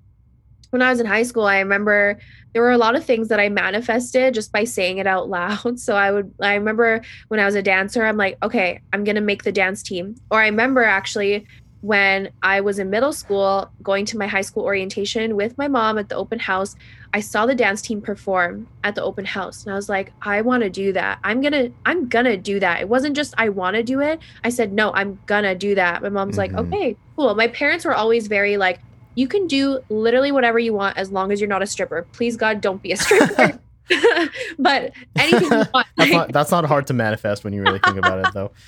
[0.71, 2.19] when I was in high school, I remember
[2.53, 5.79] there were a lot of things that I manifested just by saying it out loud.
[5.79, 9.15] So I would I remember when I was a dancer, I'm like, okay, I'm going
[9.15, 10.15] to make the dance team.
[10.31, 11.47] Or I remember actually
[11.85, 15.99] when I was in middle school going to my high school orientation with my mom
[15.99, 16.75] at the open house,
[17.13, 20.41] I saw the dance team perform at the open house and I was like, I
[20.41, 21.19] want to do that.
[21.23, 22.81] I'm going to I'm going to do that.
[22.81, 24.19] It wasn't just I want to do it.
[24.43, 26.73] I said, "No, I'm going to do that." My mom's like, Mhm.
[26.73, 28.79] "Okay, cool." My parents were always very like,
[29.13, 32.07] "You can do literally whatever you want as long as you're not a stripper.
[32.13, 33.59] Please God, don't be a stripper."
[34.57, 35.87] but anything you want.
[35.97, 38.51] That's not that's not hard to manifest when you really think about it, though.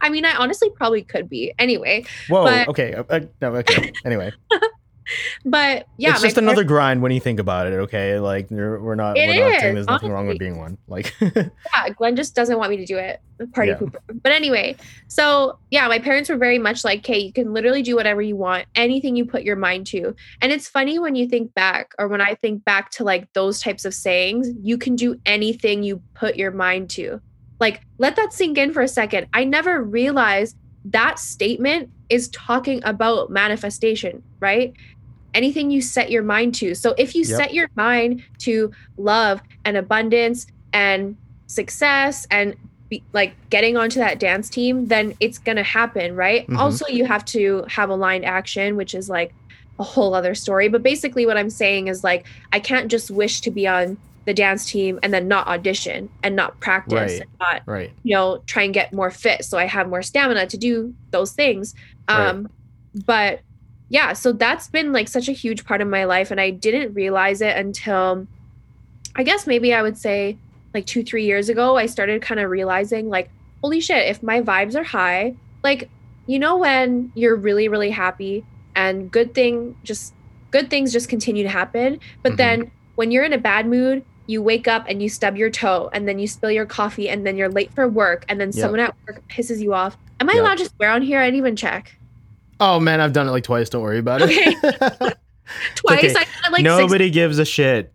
[0.00, 1.52] I mean, I honestly probably could be.
[1.58, 2.44] Anyway, Whoa.
[2.44, 2.94] But- okay.
[2.94, 3.56] Uh, uh, no.
[3.56, 3.92] Okay.
[4.04, 4.32] Anyway,
[5.44, 7.74] but yeah, it's just another grind when you think about it.
[7.74, 8.18] Okay.
[8.18, 9.16] Like we're not.
[9.16, 10.78] It we're not saying there's nothing wrong with being one.
[10.88, 11.14] Like.
[11.20, 13.20] yeah, Glenn just doesn't want me to do it.
[13.52, 13.78] Party Yeah.
[13.78, 13.98] pooper.
[14.22, 14.76] But anyway,
[15.08, 18.34] so yeah, my parents were very much like, "Okay, you can literally do whatever you
[18.34, 22.08] want, anything you put your mind to." And it's funny when you think back, or
[22.08, 26.02] when I think back to like those types of sayings, you can do anything you
[26.14, 27.20] put your mind to.
[27.60, 29.26] Like, let that sink in for a second.
[29.32, 34.72] I never realized that statement is talking about manifestation, right?
[35.34, 36.74] Anything you set your mind to.
[36.74, 37.36] So if you Yep.
[37.36, 41.16] set your mind to love and abundance and
[41.48, 42.54] success and
[42.88, 46.46] be, like getting onto that dance team, then it's going to happen, right?
[46.48, 46.58] Mhm.
[46.58, 49.34] Also, you have to have aligned action, which is like
[49.78, 50.68] a whole other story.
[50.68, 54.34] But basically, what I'm saying is like, I can't just wish to be on the
[54.34, 57.20] dance team and then not audition and not practice Right.
[57.20, 57.92] and not Right.
[58.02, 61.32] you know try and get more fit so i have more stamina to do those
[61.32, 61.74] things
[62.08, 62.28] Right.
[62.30, 62.48] um
[63.06, 63.40] but
[63.88, 66.92] yeah so that's been like such a huge part of my life and i didn't
[66.94, 68.26] realize it until
[69.14, 70.38] i guess maybe i would say
[70.74, 73.30] like two three years ago i started kind of realizing like
[73.62, 75.88] holy shit if my vibes are high like
[76.26, 80.12] you know when you're really really happy and good thing just
[80.50, 82.36] good things just continue to happen but Mhm.
[82.36, 85.88] then when you're in a bad mood you wake up and you stub your toe
[85.92, 88.54] and then you spill your coffee and then you're late for work and then Yep.
[88.54, 90.42] someone at work pisses you off am i Yep.
[90.42, 91.92] allowed to swear on here i didn't even check
[92.58, 93.68] Oh man, I've done it like twice.
[93.68, 94.32] Don't worry about Okay.
[94.62, 95.16] it.
[95.74, 96.14] twice okay.
[96.44, 97.92] i like six Nobody gives a shit.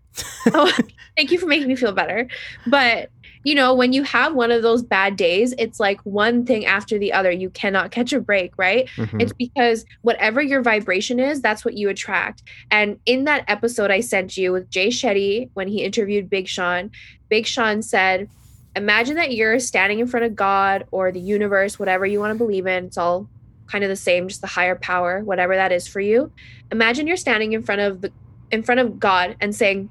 [0.53, 0.71] oh,
[1.17, 2.27] thank you for making me feel better.
[2.67, 3.09] But
[3.43, 6.99] you know, when you have one of those bad days, it's like one thing after
[6.99, 7.31] the other.
[7.31, 8.87] You cannot catch a break, right?
[8.97, 9.21] Mhm.
[9.21, 12.43] It's because whatever your vibration is, that's what you attract.
[12.69, 16.91] And in that episode I sent you with Jay Shetty when he interviewed Big Sean,
[17.29, 18.27] Big Sean said,
[18.75, 22.37] Imagine that you're standing in front of God or the universe, whatever you want to
[22.37, 22.85] believe in.
[22.85, 23.27] It's all
[23.67, 26.31] kind of the same, just the higher power, whatever that is for you.
[26.71, 28.11] Imagine you're standing in front of the
[28.49, 29.89] in front of God and saying,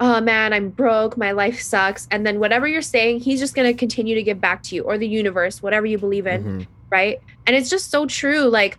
[0.00, 2.08] oh man, I'm broke, my life sucks.
[2.10, 4.82] And then whatever you're saying, he's just going to continue to give back to you
[4.82, 6.66] or the universe, whatever you believe in, Mhm.
[6.90, 7.18] right?
[7.46, 8.44] And it's just so true.
[8.48, 8.78] Like,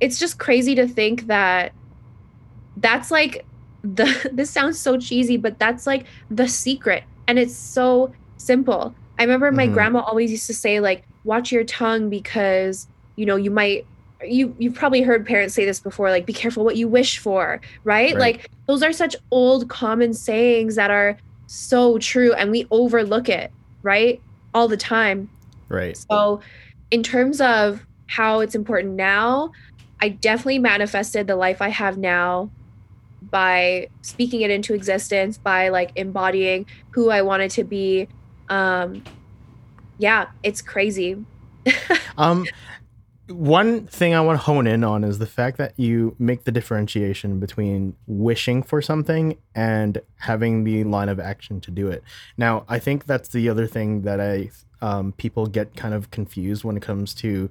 [0.00, 1.72] it's just crazy to think that
[2.76, 3.46] that's like
[3.82, 7.04] the, this sounds so cheesy, but that's like the secret.
[7.28, 8.94] And it's so simple.
[9.18, 9.72] I remember my Mhm.
[9.74, 13.86] grandma always used to say, like, watch your tongue because, you know, you might.
[14.24, 17.60] You you've probably heard parents say this before like be careful what you wish for
[17.84, 18.14] right?
[18.14, 18.18] Right.
[18.36, 23.50] like those are such old common sayings that are so true and we overlook it
[23.82, 24.20] right
[24.54, 25.28] all the time
[25.68, 25.96] Right.
[25.96, 26.40] so
[26.90, 29.50] in terms of how it's important now
[30.00, 32.50] i definitely manifested the life i have now
[33.30, 38.06] by speaking it into existence by like embodying who i wanted to be
[38.48, 39.02] um
[39.98, 41.16] yeah it's crazy
[42.18, 42.46] Um,
[43.30, 46.52] one thing I want to hone in on is the fact that you make the
[46.52, 52.02] differentiation between wishing for something and having the line of action to do it.
[52.36, 54.50] Now, I think that's the other thing that I
[54.82, 57.50] um, people get kind of confused when it comes to,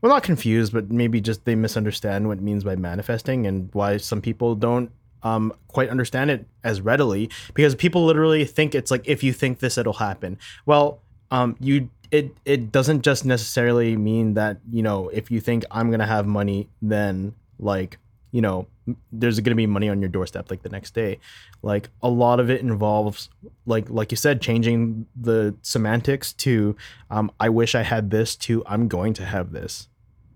[0.00, 3.96] well, not confused, but maybe just they misunderstand what it means by manifesting and why
[3.96, 4.90] some people don't
[5.22, 9.58] um, quite understand it as readily because people literally think it's like if you think
[9.58, 10.38] this, it'll happen.
[10.66, 15.64] Well, um, you it it doesn't just necessarily mean that you know if you think
[15.70, 17.98] I'm gonna have money, then like
[18.32, 18.66] you know
[19.12, 21.18] there's gonna be money on your doorstep like the next day.
[21.62, 23.28] Like a lot of it involves
[23.66, 26.76] like like you said, changing the semantics to
[27.10, 29.88] um, I wish I had this to I'm going to have this,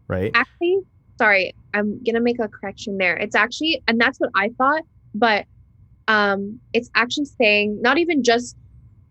[0.09, 0.31] right?
[0.35, 0.81] actually
[1.19, 4.83] sorry i'm gonna make a correction there it's actually and that's what i thought
[5.15, 5.45] but
[6.09, 8.57] um it's actually saying not even just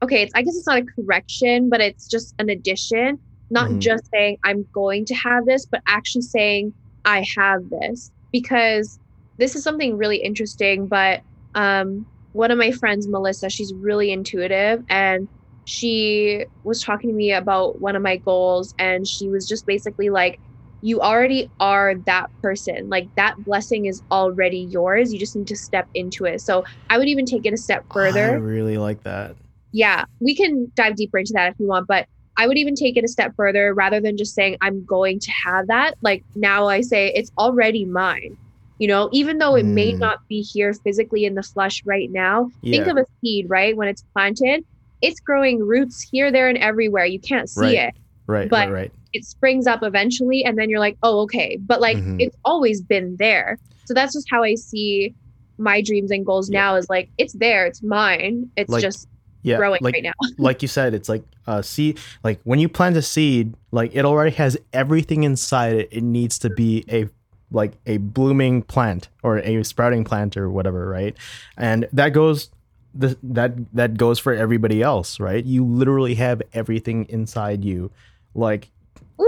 [0.03, 3.79] okay it's i guess it's not a correction but it's just an addition not Mhm.
[3.79, 6.73] just saying i'm going to have this but actually saying
[7.05, 8.99] i have this because
[9.37, 11.21] this is something really interesting but
[11.55, 15.27] um one of my friends melissa she's really intuitive and
[15.65, 20.09] she was talking to me about one of my goals and she was just basically
[20.09, 20.39] like
[20.81, 25.55] you already are that person like that blessing is already yours you just need to
[25.55, 28.31] step into it so i would even take it a step further.
[28.31, 29.35] I really like that.
[29.71, 32.05] Yeah we can dive deeper into that if you want but
[32.37, 35.31] i would even take it a step further rather than just saying i'm going to
[35.31, 38.35] have that like now i say it's already mine
[38.79, 39.99] you know even though it may Mm.
[39.99, 43.87] not be here physically in the flesh right now think of a seed right when
[43.87, 44.63] it's planted
[45.01, 47.77] it's growing roots here there and everywhere you can't see Right.
[47.89, 47.93] it
[48.27, 48.91] Right, but- right, right.
[49.13, 52.17] it springs up eventually and then you're like oh okay but like Mhm.
[52.19, 55.13] it's always been there so that's just how i see
[55.57, 56.59] my dreams and goals Yeah.
[56.61, 59.07] now is like it's there it's mine it's Like, just
[59.41, 61.99] Yeah, growing like right now like you said, it's like a seed.
[62.23, 65.89] Like when you plant a seed, like it already has everything inside it.
[65.91, 67.07] It needs to be a
[67.51, 71.15] like a blooming plant or a sprouting plant or whatever, right?
[71.57, 72.49] And that goes
[72.93, 75.43] the, that that goes for everybody else, right?
[75.43, 77.91] You literally have everything inside you.
[78.35, 78.69] Like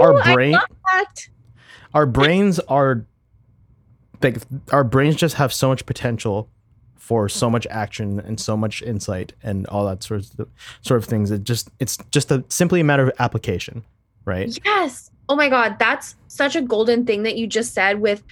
[0.00, 0.58] our Ooh, I brain
[1.94, 3.06] our brains are
[4.22, 4.38] like
[4.70, 6.48] our brains just have so much potential
[7.12, 10.48] for so much action and so much insight and all that sort of
[10.80, 11.30] sort of things.
[11.30, 13.84] It just it's just a simply a matter of application,
[14.24, 14.58] right?
[14.64, 18.22] yes Oh my God, that's such a golden thing that you just said with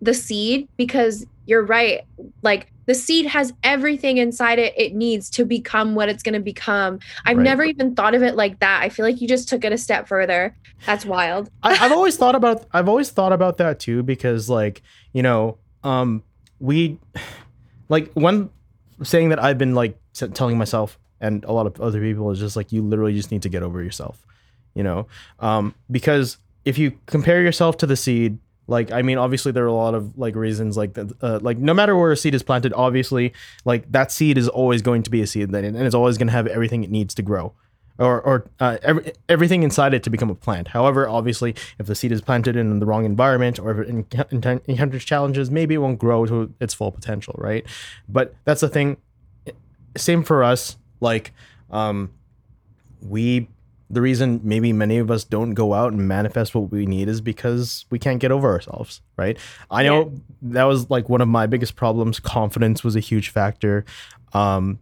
[0.00, 2.00] the seed because you're right.
[2.42, 6.40] Like the seed has everything inside it it needs to become what it's going to
[6.40, 6.98] become.
[7.26, 7.44] I've Right.
[7.44, 8.80] never even thought of it like that.
[8.82, 10.56] I feel like you just took it a step further.
[10.86, 11.48] That's wild.
[11.62, 15.58] I, I've always thought about I've always thought about that too because like you know
[15.84, 16.22] um
[16.58, 16.98] we
[17.92, 18.50] like one
[19.02, 19.96] saying that I've been like
[20.34, 23.42] telling myself and a lot of other people is just like you literally just need
[23.42, 24.16] to get over yourself
[24.74, 25.06] you know?
[25.38, 28.38] Um because if you compare yourself to the seed
[28.68, 31.58] like i mean obviously there are a lot of like reasons like that uh, like
[31.58, 33.32] no matter where a seed is planted obviously
[33.64, 36.28] like that seed is always going to be a seed then and it's always going
[36.28, 37.52] to have everything it needs to grow
[38.02, 40.68] or or uh, every, everything inside it to become a plant.
[40.68, 44.32] However, obviously, if the seed is planted in the wrong environment or if it
[44.68, 47.64] encounters challenges, maybe it won't grow to its full potential, right?
[48.08, 48.96] But that's the thing.
[49.96, 50.76] Same for us.
[51.00, 51.32] Like,
[51.70, 52.10] um,
[53.00, 53.48] we
[53.88, 57.20] the reason maybe many of us don't go out and manifest what we need is
[57.20, 59.38] because we can't get over ourselves, right?
[59.70, 62.18] I know that was like one of my biggest problems.
[62.18, 63.84] Confidence was a huge factor.
[64.32, 64.78] Um,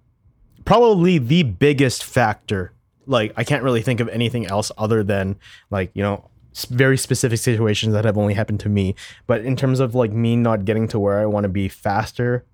[0.65, 2.73] probably the biggest factor
[3.07, 5.37] like I can't really think of anything else other than
[5.71, 6.31] like you know
[6.69, 8.95] very specific situations that have only happened to me.
[9.27, 12.45] But in terms of like me not getting to where I want to be faster,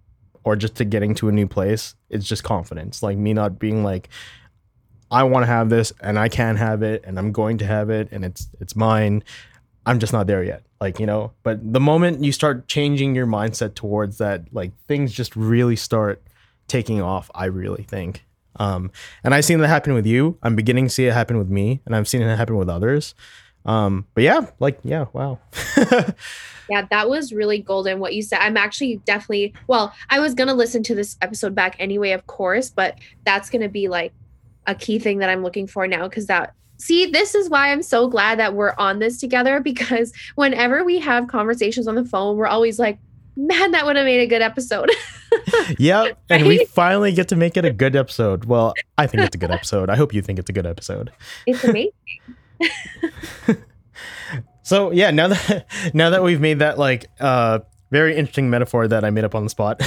[0.44, 3.02] or just to getting to a new place, it's just confidence.
[3.02, 4.08] Like me not being like,
[5.10, 7.90] I want to have this and I can have it and I'm going to have
[7.90, 9.24] it and it's it's mine.
[9.86, 10.62] I'm just not there yet.
[10.80, 15.12] Like, you know, but the moment you start changing your mindset towards that, like things
[15.12, 16.22] just really start
[16.68, 18.25] taking off, I really think.
[18.58, 18.90] Um,
[19.22, 20.38] and I've seen that happen with you.
[20.42, 23.14] I'm beginning to see it happen with me, and I've seen it happen with others.
[23.64, 25.38] Um, but yeah, like yeah, wow.
[26.68, 28.40] Yeah, that was really golden what you said.
[28.40, 32.70] I'm actually definitely, well, I was to listen to this episode back anyway, of course,
[32.70, 34.12] but that's to be like
[34.66, 37.82] a key thing that I'm looking for now because that, see, this is why I'm
[37.82, 42.36] so glad that we're on this together because whenever we have conversations on the phone,
[42.36, 42.98] we're always like,
[43.36, 44.90] man, that would have made a good episode.
[45.78, 48.44] yeah, and we finally get to make it a good episode.
[48.44, 49.90] Well, I think it's a good episode.
[49.90, 51.12] I hope you think it's a good episode.
[51.46, 51.92] it's amazing.
[54.66, 57.60] So yeah, now that now that we've made that like uh
[57.92, 59.80] very interesting metaphor that I made up on the spot,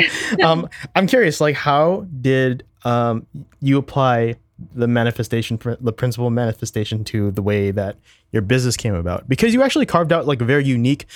[0.44, 3.26] um, I'm curious, like how did um
[3.58, 4.36] you apply
[4.72, 7.96] the manifestation, the principle of manifestation to the way that
[8.30, 9.28] your business came about?
[9.28, 11.06] Because you actually carved out like a very unique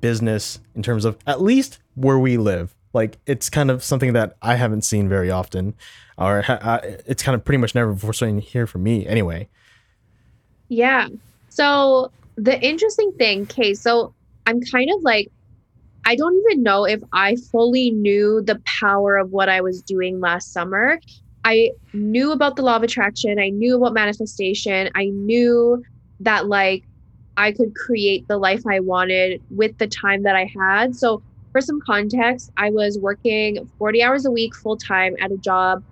[0.00, 2.74] business in terms of at least where we live.
[2.92, 5.74] Like it's kind of something that I haven't seen very often,
[6.18, 9.48] or ha- uh, it's kind of pretty much never before seen here for me anyway.
[10.68, 11.08] Yeah.
[11.48, 14.14] So the interesting thing, okay, so
[14.46, 15.30] I'm kind of like,
[16.04, 20.20] I don't even know if I fully knew the power of what I was doing
[20.20, 20.98] last summer.
[21.44, 25.82] I knew about the law of attraction, I knew about manifestation, I knew
[26.20, 26.84] that like
[27.42, 30.94] I could create the life I wanted with the time that I had.
[30.94, 35.36] So, for some context, I was working 40 hours a week full time at a
[35.36, 35.82] job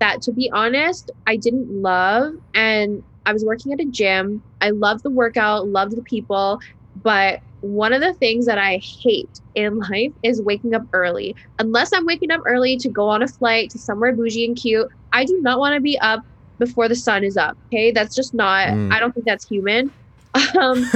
[0.00, 2.32] that, to be honest, I didn't love.
[2.54, 4.42] And I was working at a gym.
[4.60, 6.58] I loved the workout, loved the people,
[7.02, 11.36] but one of the things that I hate in life is waking up early.
[11.58, 14.88] Unless I'm waking up early to go on a flight to somewhere bougie and cute,
[15.12, 16.22] I do not want to be up
[16.58, 17.56] before the sun is up.
[17.72, 18.68] Okay, that's just not.
[18.68, 18.92] Mm.
[18.92, 19.90] I don't think that's human.
[20.60, 20.90] Um,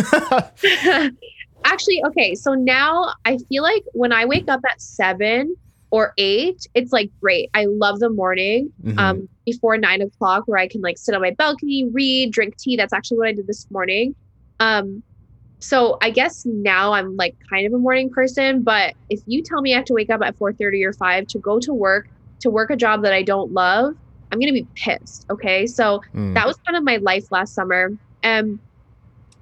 [1.64, 5.57] actually, okay, so now I feel like when I wake up at seven
[5.91, 7.51] or eight, it's like great.
[7.55, 8.99] I love the morning Mhm.
[8.99, 12.76] um, before nine o'clock where I can like sit on my balcony, read, drink tea.
[12.76, 14.14] That's actually what I did this morning.
[14.61, 15.03] Um,
[15.61, 19.61] so I guess now I'm like kind of a morning person, but if you tell
[19.61, 22.07] me I have to wake up at 4:30 or 5 to go to work,
[22.41, 23.93] to work a job that I don't love,
[24.30, 25.66] I'm going to be pissed, okay?
[25.66, 26.34] So Mm.
[26.34, 27.91] that was kind of my life last summer.
[28.22, 28.61] And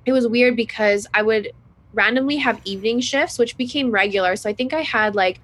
[0.08, 1.52] it was weird because I would
[1.92, 4.36] randomly have evening shifts, which became regular.
[4.36, 5.40] So I think I had like,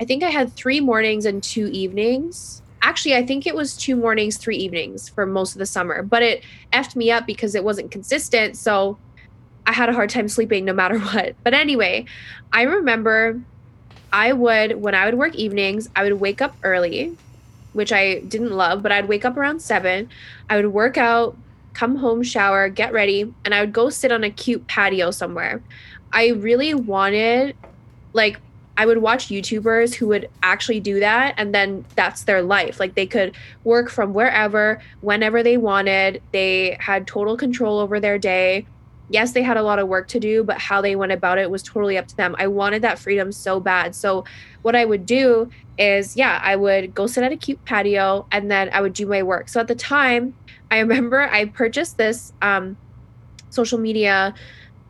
[0.00, 2.62] I think I had three mornings and two evenings.
[2.82, 6.22] Actually, I think it was two mornings, three evenings for most of the summer, but
[6.22, 8.56] it effed me up because it wasn't consistent.
[8.56, 8.98] So
[9.66, 11.34] I had a hard time sleeping no matter what.
[11.42, 12.06] But anyway,
[12.52, 13.40] I remember
[14.12, 17.16] I would, when I would work evenings, I would wake up early,
[17.72, 20.08] which I didn't love, but I'd wake up around seven.
[20.48, 21.36] I would work out,
[21.74, 25.62] come home, shower, get ready, and I would go sit on a cute patio somewhere.
[26.12, 27.56] I really wanted,
[28.12, 28.40] like,
[28.76, 32.78] I would watch YouTubers who would actually do that, and then that's their life.
[32.78, 36.22] Like, they could work from wherever, whenever they wanted.
[36.32, 38.66] They had total control over their day.
[39.10, 41.50] Yes, they had a lot of work to do, but how they went about it
[41.50, 42.36] was totally up to them.
[42.38, 43.96] I wanted that freedom so bad.
[43.96, 44.24] So,
[44.62, 48.50] what I would do is, yeah, I would go sit at a cute patio and
[48.50, 49.48] then I would do my work.
[49.48, 50.34] So, at the time,
[50.70, 52.76] I remember I purchased this um,
[53.50, 54.34] social media.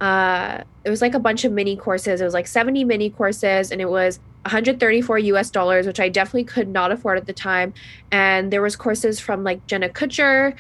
[0.00, 2.20] Uh, it was like a bunch of mini courses.
[2.20, 6.44] It was like 70 mini courses, and it was 134 US dollars, which I definitely
[6.44, 7.74] could not afford at the time.
[8.10, 10.54] And there was courses from like Jenna Kutcher.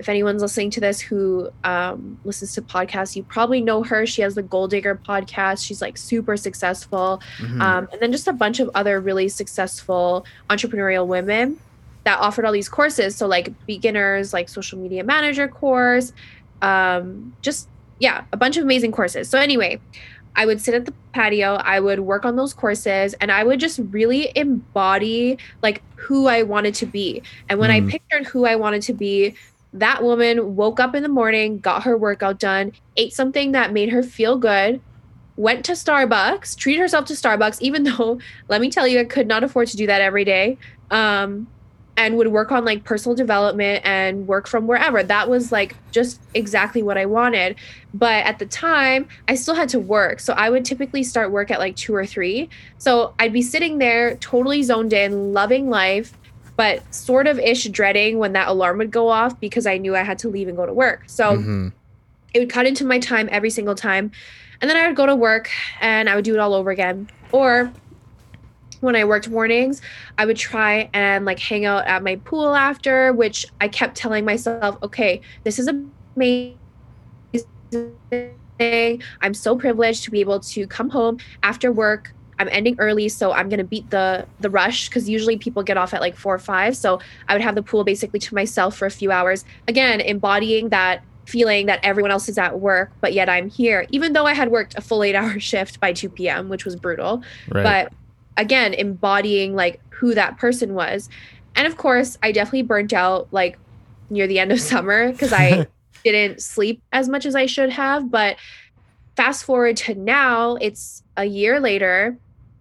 [0.00, 4.06] If anyone's listening to this who um, listens to podcasts, you probably know her.
[4.06, 5.64] She has the Goal Digger podcast.
[5.64, 7.22] She's like super successful.
[7.38, 7.60] Mhm.
[7.60, 11.58] Um, and then just a bunch of other really successful entrepreneurial women
[12.04, 13.16] that offered all these courses.
[13.16, 16.12] So like beginners, like social media manager course,
[16.62, 19.30] um, just yeah, a bunch of amazing courses.
[19.30, 19.80] So anyway,
[20.36, 23.60] I would sit at the patio, I would work on those courses, and I would
[23.60, 27.22] just really embody like who I wanted to be.
[27.48, 27.74] And when Mm.
[27.74, 29.36] I pictured who I wanted to be,
[29.72, 33.90] that woman woke up in the morning, got her workout done, ate something that made
[33.90, 34.82] her feel good,
[35.36, 39.26] went to Starbucks, treated herself to Starbucks, even though, let me tell you, I could
[39.28, 40.58] not afford to do that every day.
[40.90, 41.48] Um,
[41.96, 45.02] and would work on like personal development and work from wherever.
[45.02, 47.56] That was like just exactly what I wanted.
[47.92, 50.18] But at the time, I still had to work.
[50.18, 52.48] So I would typically start work at like two or three.
[52.78, 56.12] So I'd be sitting there totally zoned in, loving life,
[56.56, 60.02] but sort of ish dreading when that alarm would go off because I knew I
[60.02, 61.04] had to leave and go to work.
[61.06, 61.72] So Mhm.
[62.32, 64.10] it would cut into my time every single time.
[64.60, 67.08] And then I would go to work and I would do it all over again.
[67.32, 67.72] Or
[68.84, 69.80] when I worked mornings,
[70.18, 74.24] I would try and like hang out at my pool after, which I kept telling
[74.24, 76.58] myself, okay, this is amazing.
[79.20, 82.12] I'm so privileged to be able to come home after work.
[82.38, 85.94] I'm ending early, so I'm gonna beat the the rush because usually people get off
[85.94, 86.76] at like four or five.
[86.76, 89.44] So I would have the pool basically to myself for a few hours.
[89.68, 94.12] Again, embodying that feeling that everyone else is at work, but yet I'm here, even
[94.12, 97.22] though I had worked a full eight hour shift by 2 p.m., which was brutal
[97.48, 97.62] Right.
[97.62, 97.92] but
[98.36, 101.08] again embodying like who that person was.
[101.56, 103.58] And of course i definitely burnt out like
[104.10, 105.66] near the end of summer because i
[106.04, 108.10] didn't sleep as much as i should have.
[108.10, 108.36] But
[109.16, 112.18] fast forward to now it's a year later.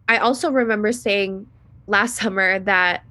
[0.07, 1.47] I also remember saying
[1.87, 3.03] last summer that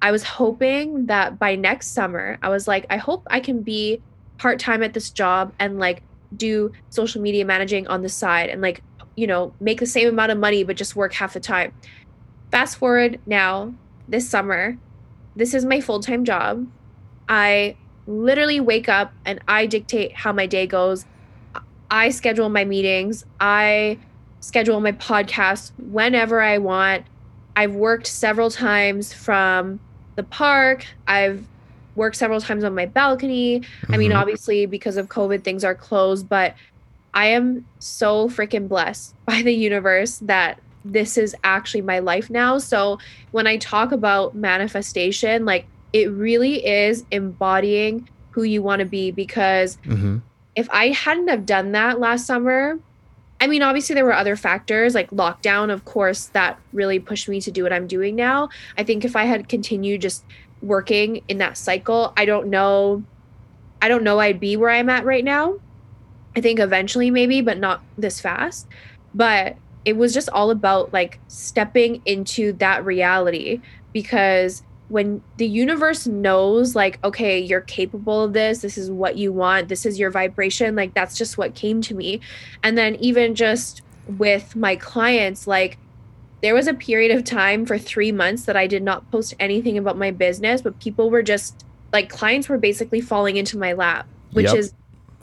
[0.00, 4.00] i was hoping that by next summer i was like i hope i can be
[4.38, 6.02] part-time at this job and like
[6.36, 8.82] do social media managing on the side and like
[9.16, 11.72] you know make the same amount of money but just work half the time
[12.52, 13.74] fast forward now
[14.06, 14.76] this summer
[15.34, 16.66] this is my full-time job.
[17.26, 17.74] I
[18.06, 21.06] literally wake up and i dictate how my day goes.
[21.90, 23.24] I schedule my meetings.
[23.40, 23.98] I
[24.40, 27.06] schedule my podcast whenever i want.
[27.56, 29.80] I've worked several times from
[30.16, 30.84] the park.
[31.06, 31.46] I've
[31.94, 33.62] worked several times on my balcony.
[33.88, 34.16] I mean Mhm.
[34.20, 36.54] obviously because of covid things are closed but
[37.14, 42.58] i am so freaking blessed by the universe that this is actually my life now.
[42.58, 42.98] So
[43.30, 49.10] when I talk about manifestation, like it really is embodying who you want to be
[49.10, 50.22] because Mhm.
[50.56, 52.78] if I hadn't have done that last summer,
[53.40, 57.40] I mean obviously there were other factors like lockdown of course that really pushed me
[57.40, 58.48] to do what I'm doing now.
[58.78, 60.24] I think if I had continued just
[60.62, 63.02] working in that cycle, I don't know
[63.82, 65.56] I don't know I'd be where I'm at right now.
[66.36, 68.66] I think eventually maybe, but not this fast.
[69.14, 73.62] But it was just all about like stepping into that reality
[73.92, 79.32] because when the universe knows like okay you're capable of this this is what you
[79.32, 82.20] want this is your vibration like that's just what came to me
[82.62, 85.78] and then even just with my clients like
[86.42, 89.78] there was a period of time for 3 months that I did not post anything
[89.78, 94.06] about my business but people were just like clients were basically falling into my lap
[94.32, 94.54] which Yep.
[94.54, 94.74] is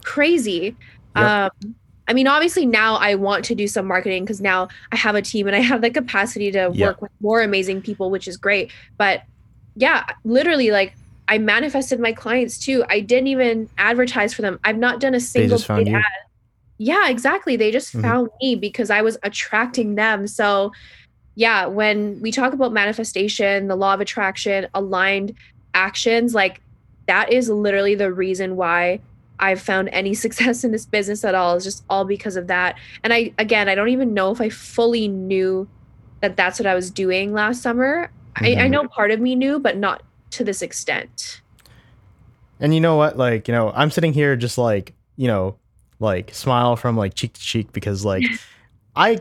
[0.04, 0.76] crazy
[1.14, 1.34] Yep.
[1.34, 1.50] um
[2.10, 5.22] I mean, obviously now I want to do some marketing because now I have a
[5.22, 6.86] team and I have the capacity to Yeah.
[6.88, 8.72] work with more amazing people, which is great.
[8.98, 9.22] But
[9.76, 10.96] yeah, literally, like
[11.28, 12.84] I manifested my clients too.
[12.90, 14.58] I didn't even advertise for them.
[14.64, 16.02] I've not done a single paid ad.
[16.78, 17.54] Yeah, exactly.
[17.54, 18.02] They just Mhm.
[18.02, 20.26] found me because I was attracting them.
[20.26, 20.72] So,
[21.36, 25.36] yeah, when we talk about manifestation, the law of attraction, aligned
[25.74, 26.60] actions, like
[27.06, 28.98] that is literally the reason why
[29.40, 32.76] I've found any success in this business at all is just all because of that.
[33.02, 35.68] And I, again, I don't even know if I fully knew
[36.20, 38.10] that that's what I was doing last summer.
[38.36, 38.70] I, I Mhm.
[38.70, 41.40] know part of me knew, but not to this extent.
[42.60, 43.16] And you know what?
[43.16, 45.56] Like, you know, I'm sitting here just like, you know,
[45.98, 48.24] like smile from like cheek to cheek because like
[48.96, 49.18] I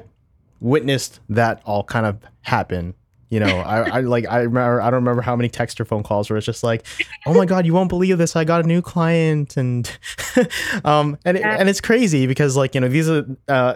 [0.59, 2.95] witnessed that all kind of happen.
[3.30, 6.01] You know, I, I like I remember I don't remember how many text or phone
[6.01, 6.88] calls where it's just like,
[7.27, 8.36] oh my god, you won't believe this!
[8.36, 9.89] I got a new client, and
[10.84, 13.75] um, and it, and it's crazy because like you know these are uh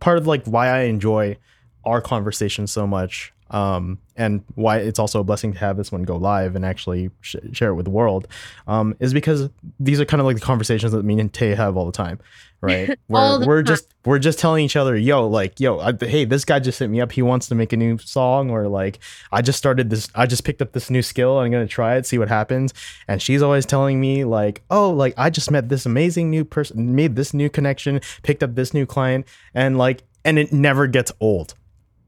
[0.00, 1.36] part of like why I enjoy
[1.84, 6.02] our conversation so much um, and why it's also a blessing to have this one
[6.02, 8.26] go live and actually sh- share it with the world,
[8.66, 9.48] um, is because
[9.78, 12.18] these are kind of like the conversations that me and Tay have all the time,
[12.60, 12.98] right?
[13.06, 13.66] Where we're time.
[13.66, 16.90] just we're just telling each other, yo, like, yo, I, hey, this guy just hit
[16.90, 17.12] me up.
[17.12, 18.98] He wants to make a new song, or like,
[19.30, 20.08] I just started this.
[20.16, 21.38] I just picked up this new skill.
[21.38, 22.74] I'm gonna try it, see what happens.
[23.06, 26.96] And she's always telling me like, oh, like I just met this amazing new person,
[26.96, 31.12] made this new connection, picked up this new client, and like, and it never gets
[31.20, 31.54] old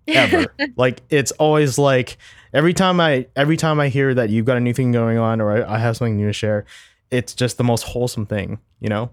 [0.08, 0.46] ever.
[0.76, 2.18] like it's always like
[2.52, 5.40] every time I every time I hear that you've got a new thing going on
[5.40, 6.64] or I, I have something new to share,
[7.10, 9.10] it's just the most wholesome thing, you know?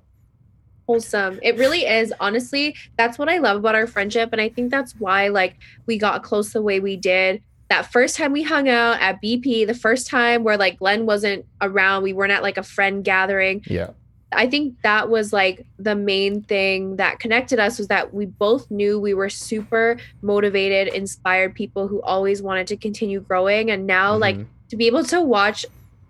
[0.88, 1.40] wholesome.
[1.42, 2.14] It really is.
[2.20, 4.30] Honestly, that's what I love about our friendship.
[4.32, 7.42] And I think that's why like we got close the way we did.
[7.70, 11.46] That first time we hung out at BP, the first time where like Glenn wasn't
[11.62, 13.64] around, we weren't at like a friend gathering.
[13.66, 13.92] Yeah.
[14.36, 18.70] I think that was like the main thing that connected us was that we both
[18.72, 23.72] knew we were super motivated, inspired people who always wanted to continue growing.
[23.72, 24.46] And now, like, Mhm.
[24.70, 25.66] to be able to watch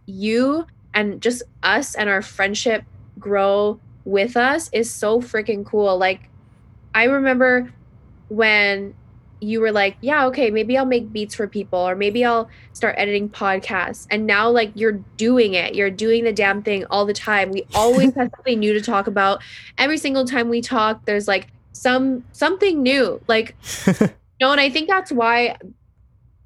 [0.05, 2.84] you and just us and our friendship
[3.19, 5.97] grow with us is so freaking cool.
[5.97, 6.30] Like,
[6.93, 7.71] I remember
[8.30, 8.93] when
[9.43, 12.95] you were like, yeah, okay, maybe I'll make beats for people or maybe I'll start
[12.97, 14.07] editing podcasts.
[14.09, 15.75] And now, like, you're doing it.
[15.75, 17.51] You're doing the damn thing all the time.
[17.51, 19.41] We always have something new to talk about.
[19.77, 23.21] Every single time we talk, there's like some something new.
[23.27, 23.55] Like,
[23.87, 25.57] you know, and I think that's why,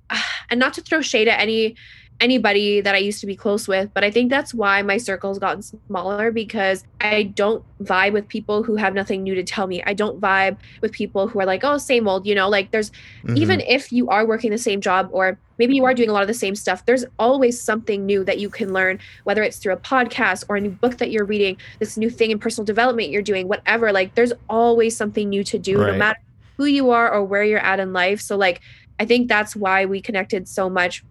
[0.49, 1.75] and not to throw shade at any
[2.19, 5.37] anybody that I used to be close with, but I think that's why my circle's
[5.37, 9.83] gotten smaller because I don't vibe with people who have nothing new to tell me.
[9.85, 12.91] I don't vibe with people who are like, oh, same old, you know, like there's
[13.23, 13.37] Mhm.
[13.37, 16.21] even if you are working the same job or maybe you are doing a lot
[16.21, 19.73] of the same stuff, there's always something new that you can learn, whether it's through
[19.73, 23.09] a podcast or a new book that you're reading, this new thing in personal development
[23.09, 23.91] you're doing, whatever.
[23.91, 26.19] Like there's always something new to do, no matter
[26.57, 28.21] who you are or where you're at in life.
[28.21, 28.61] So like
[28.99, 31.03] I think that's why we connected so much.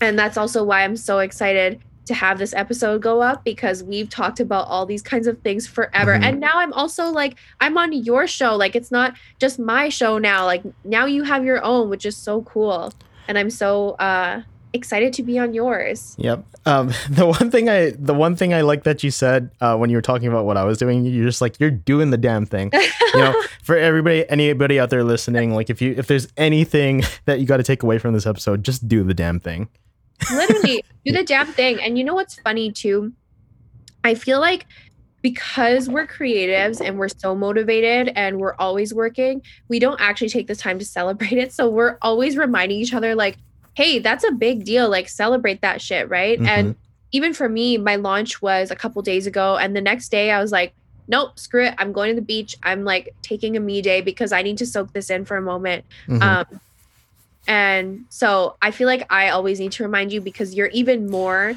[0.00, 4.08] And that's also why I'm so excited to have this episode go up because we've
[4.08, 6.14] talked about all these kinds of things forever.
[6.16, 6.22] Mhm.
[6.24, 8.56] And now I'm also like I'm on your show.
[8.56, 10.44] Like it's not just my show now.
[10.46, 12.92] Like now you have your own, which is so cool.
[13.28, 14.40] And I'm so uh
[14.74, 16.14] excited to be on yours.
[16.18, 16.44] Yep.
[16.66, 19.90] Um, the one thing I the one thing I like that you said uh, when
[19.90, 22.46] you were talking about what I was doing, you're just like you're doing the damn
[22.46, 22.72] thing.
[23.14, 27.40] You know, for everybody, anybody out there listening, like if you if there's anything that
[27.40, 29.68] you got to take away from this episode, just do the damn thing.
[30.32, 31.80] Literally do the damn thing.
[31.80, 33.12] And you know what's funny too?
[34.04, 34.66] I feel like
[35.22, 40.46] because we're creatives and we're so motivated and we're always working we don't actually take
[40.46, 41.52] the time to celebrate it.
[41.52, 43.36] So we're always reminding each other like
[43.74, 44.88] hey that's a big deal.
[44.88, 46.40] Like celebrate that shit right?
[46.40, 46.76] And
[47.10, 50.40] even for me my launch was a couple days ago and the next day i
[50.40, 50.74] was like
[51.08, 51.74] nope screw it.
[51.78, 52.56] I'm going to the beach.
[52.62, 55.42] I'm like taking a me day because i need to soak this in for a
[55.42, 55.84] moment.
[56.06, 56.22] Mhm.
[56.22, 56.60] um,
[57.46, 61.54] and so I feel like I always need to remind you because you're even more,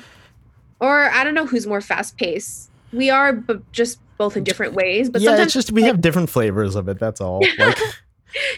[0.79, 2.69] or I don't know who's more fast paced.
[2.93, 5.09] We are, but just both in different ways.
[5.09, 6.99] But yeah, sometimes it's just we have different flavors of it.
[6.99, 7.41] That's all.
[7.57, 7.77] Like,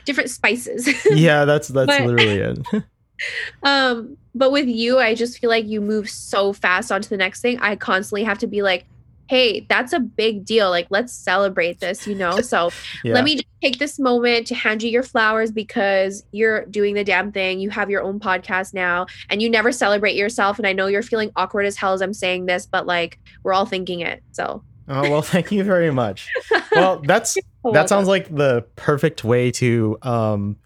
[0.06, 0.88] different spices.
[1.12, 2.84] yeah, that's that's But- literally it.
[3.64, 7.42] um, but with you, I just feel like you move so fast onto the next
[7.42, 7.60] thing.
[7.60, 8.86] I constantly have to be like,
[9.30, 10.70] hey, that's a big deal.
[10.70, 12.42] Like, let's celebrate this, you know?
[12.42, 12.72] So
[13.04, 13.14] Yeah.
[13.14, 17.04] let me just take this moment to hand you your flowers because you're doing the
[17.04, 17.60] damn thing.
[17.60, 20.58] You have your own podcast now and you never celebrate yourself.
[20.60, 23.54] And I know you're feeling awkward as hell as I'm saying this, but like we're
[23.54, 24.22] all thinking it.
[24.34, 26.30] So Oh well, thank you very much.
[26.74, 27.38] Well, that's
[27.72, 30.58] that sounds like the perfect way to um,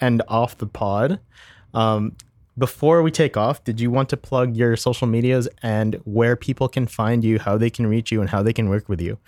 [0.00, 1.20] end off the pod.
[1.72, 2.16] Um,
[2.58, 6.68] before we take off, did you want to plug your social medias and where people
[6.68, 9.18] can find you, how they can reach you, and how they can work with you?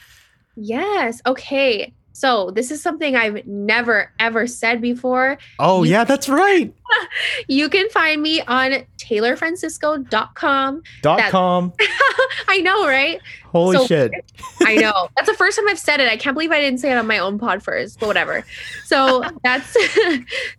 [0.56, 1.20] Yes.
[1.26, 1.92] Okay.
[2.16, 5.36] So this is something I've never ever said before.
[5.58, 6.72] Oh You- yeah, that's right.
[7.48, 10.82] You can find me on taylerfrancisco.com.
[11.02, 11.72] Dot That- com.
[12.48, 13.20] I know, right?
[13.46, 14.12] Holy So- shit.
[14.62, 15.08] I know.
[15.16, 16.08] That's the first time I've said it.
[16.08, 18.44] I can't believe I didn't say it on my own pod first, but whatever.
[18.84, 19.76] So that's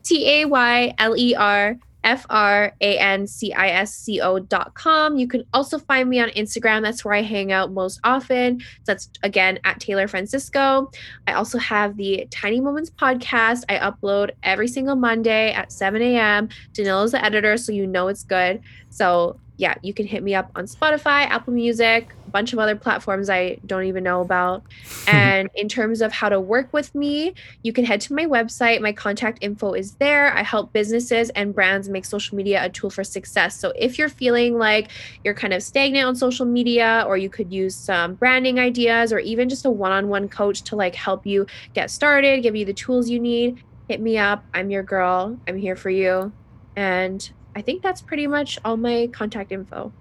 [0.03, 4.39] T A Y L E R F R A N C I S C O
[4.39, 5.18] dot com.
[5.18, 6.84] You can also find me on Instagram.
[6.84, 8.60] That's where I hang out most often.
[8.60, 10.91] So that's again at Tayler Francisco.
[11.28, 13.64] I also have the Tiny Moments podcast.
[13.68, 16.49] I upload every single Monday at 7 a.m.
[16.74, 18.62] Danilo's the editor, so you know it's good.
[18.89, 23.30] So yeah, you can hit me up on Spotify, Apple Music, bunch of other platforms
[23.30, 24.64] I don't even know about.
[25.08, 27.34] and in terms of how to work with me,
[27.64, 28.82] you can head to my website.
[28.82, 30.34] My contact info is there.
[30.34, 33.58] I help businesses and brands make social media a tool for success.
[33.58, 34.92] So if you're feeling like
[35.24, 39.20] you're kind of stagnant on social media, or you could use some branding ideas, or
[39.20, 42.66] even just a one on one coach to like help you get started, give you
[42.66, 44.44] the tools you need, hit me up.
[44.54, 45.40] I'm your girl.
[45.48, 46.34] I'm here for you.
[46.76, 49.94] And I think that's pretty much all my contact info.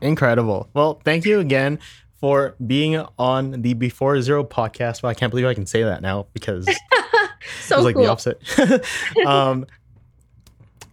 [0.00, 0.68] Incredible.
[0.74, 1.78] Well, thank you again
[2.20, 5.02] for being on the Before Zero podcast.
[5.02, 6.66] Well, I can't believe I can say that now because
[7.62, 8.04] so it's like cool.
[8.04, 8.86] the opposite.
[9.26, 9.66] um,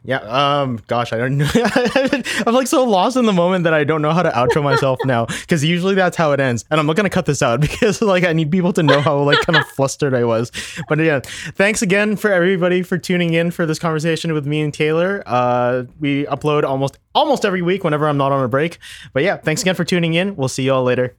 [0.08, 0.20] yeah.
[0.20, 0.80] Um.
[0.88, 1.50] Gosh, I don't know.
[2.48, 5.00] I'm like so lost in the moment that I don't know how to outro myself
[5.04, 5.26] now.
[5.26, 8.24] Because usually that's how it ends, and I'm not gonna cut this out because like
[8.24, 10.50] I need people to know how like kind of flustered I was.
[10.88, 14.72] But yeah, thanks again for everybody for tuning in for this conversation with me and
[14.72, 15.24] Tayler.
[15.26, 18.80] Uh, we upload almost almost every week whenever I'm not on a break.
[19.12, 20.38] But yeah, thanks again for tuning in.
[20.38, 21.18] We'll see you all later.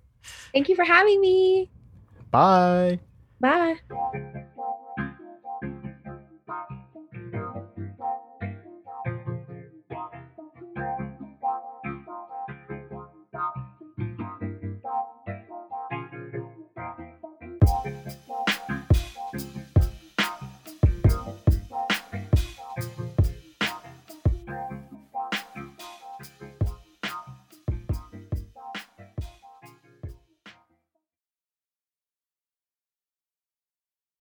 [0.55, 1.68] Thank you for having me.
[2.30, 3.01] Bye.
[3.39, 3.76] Bye.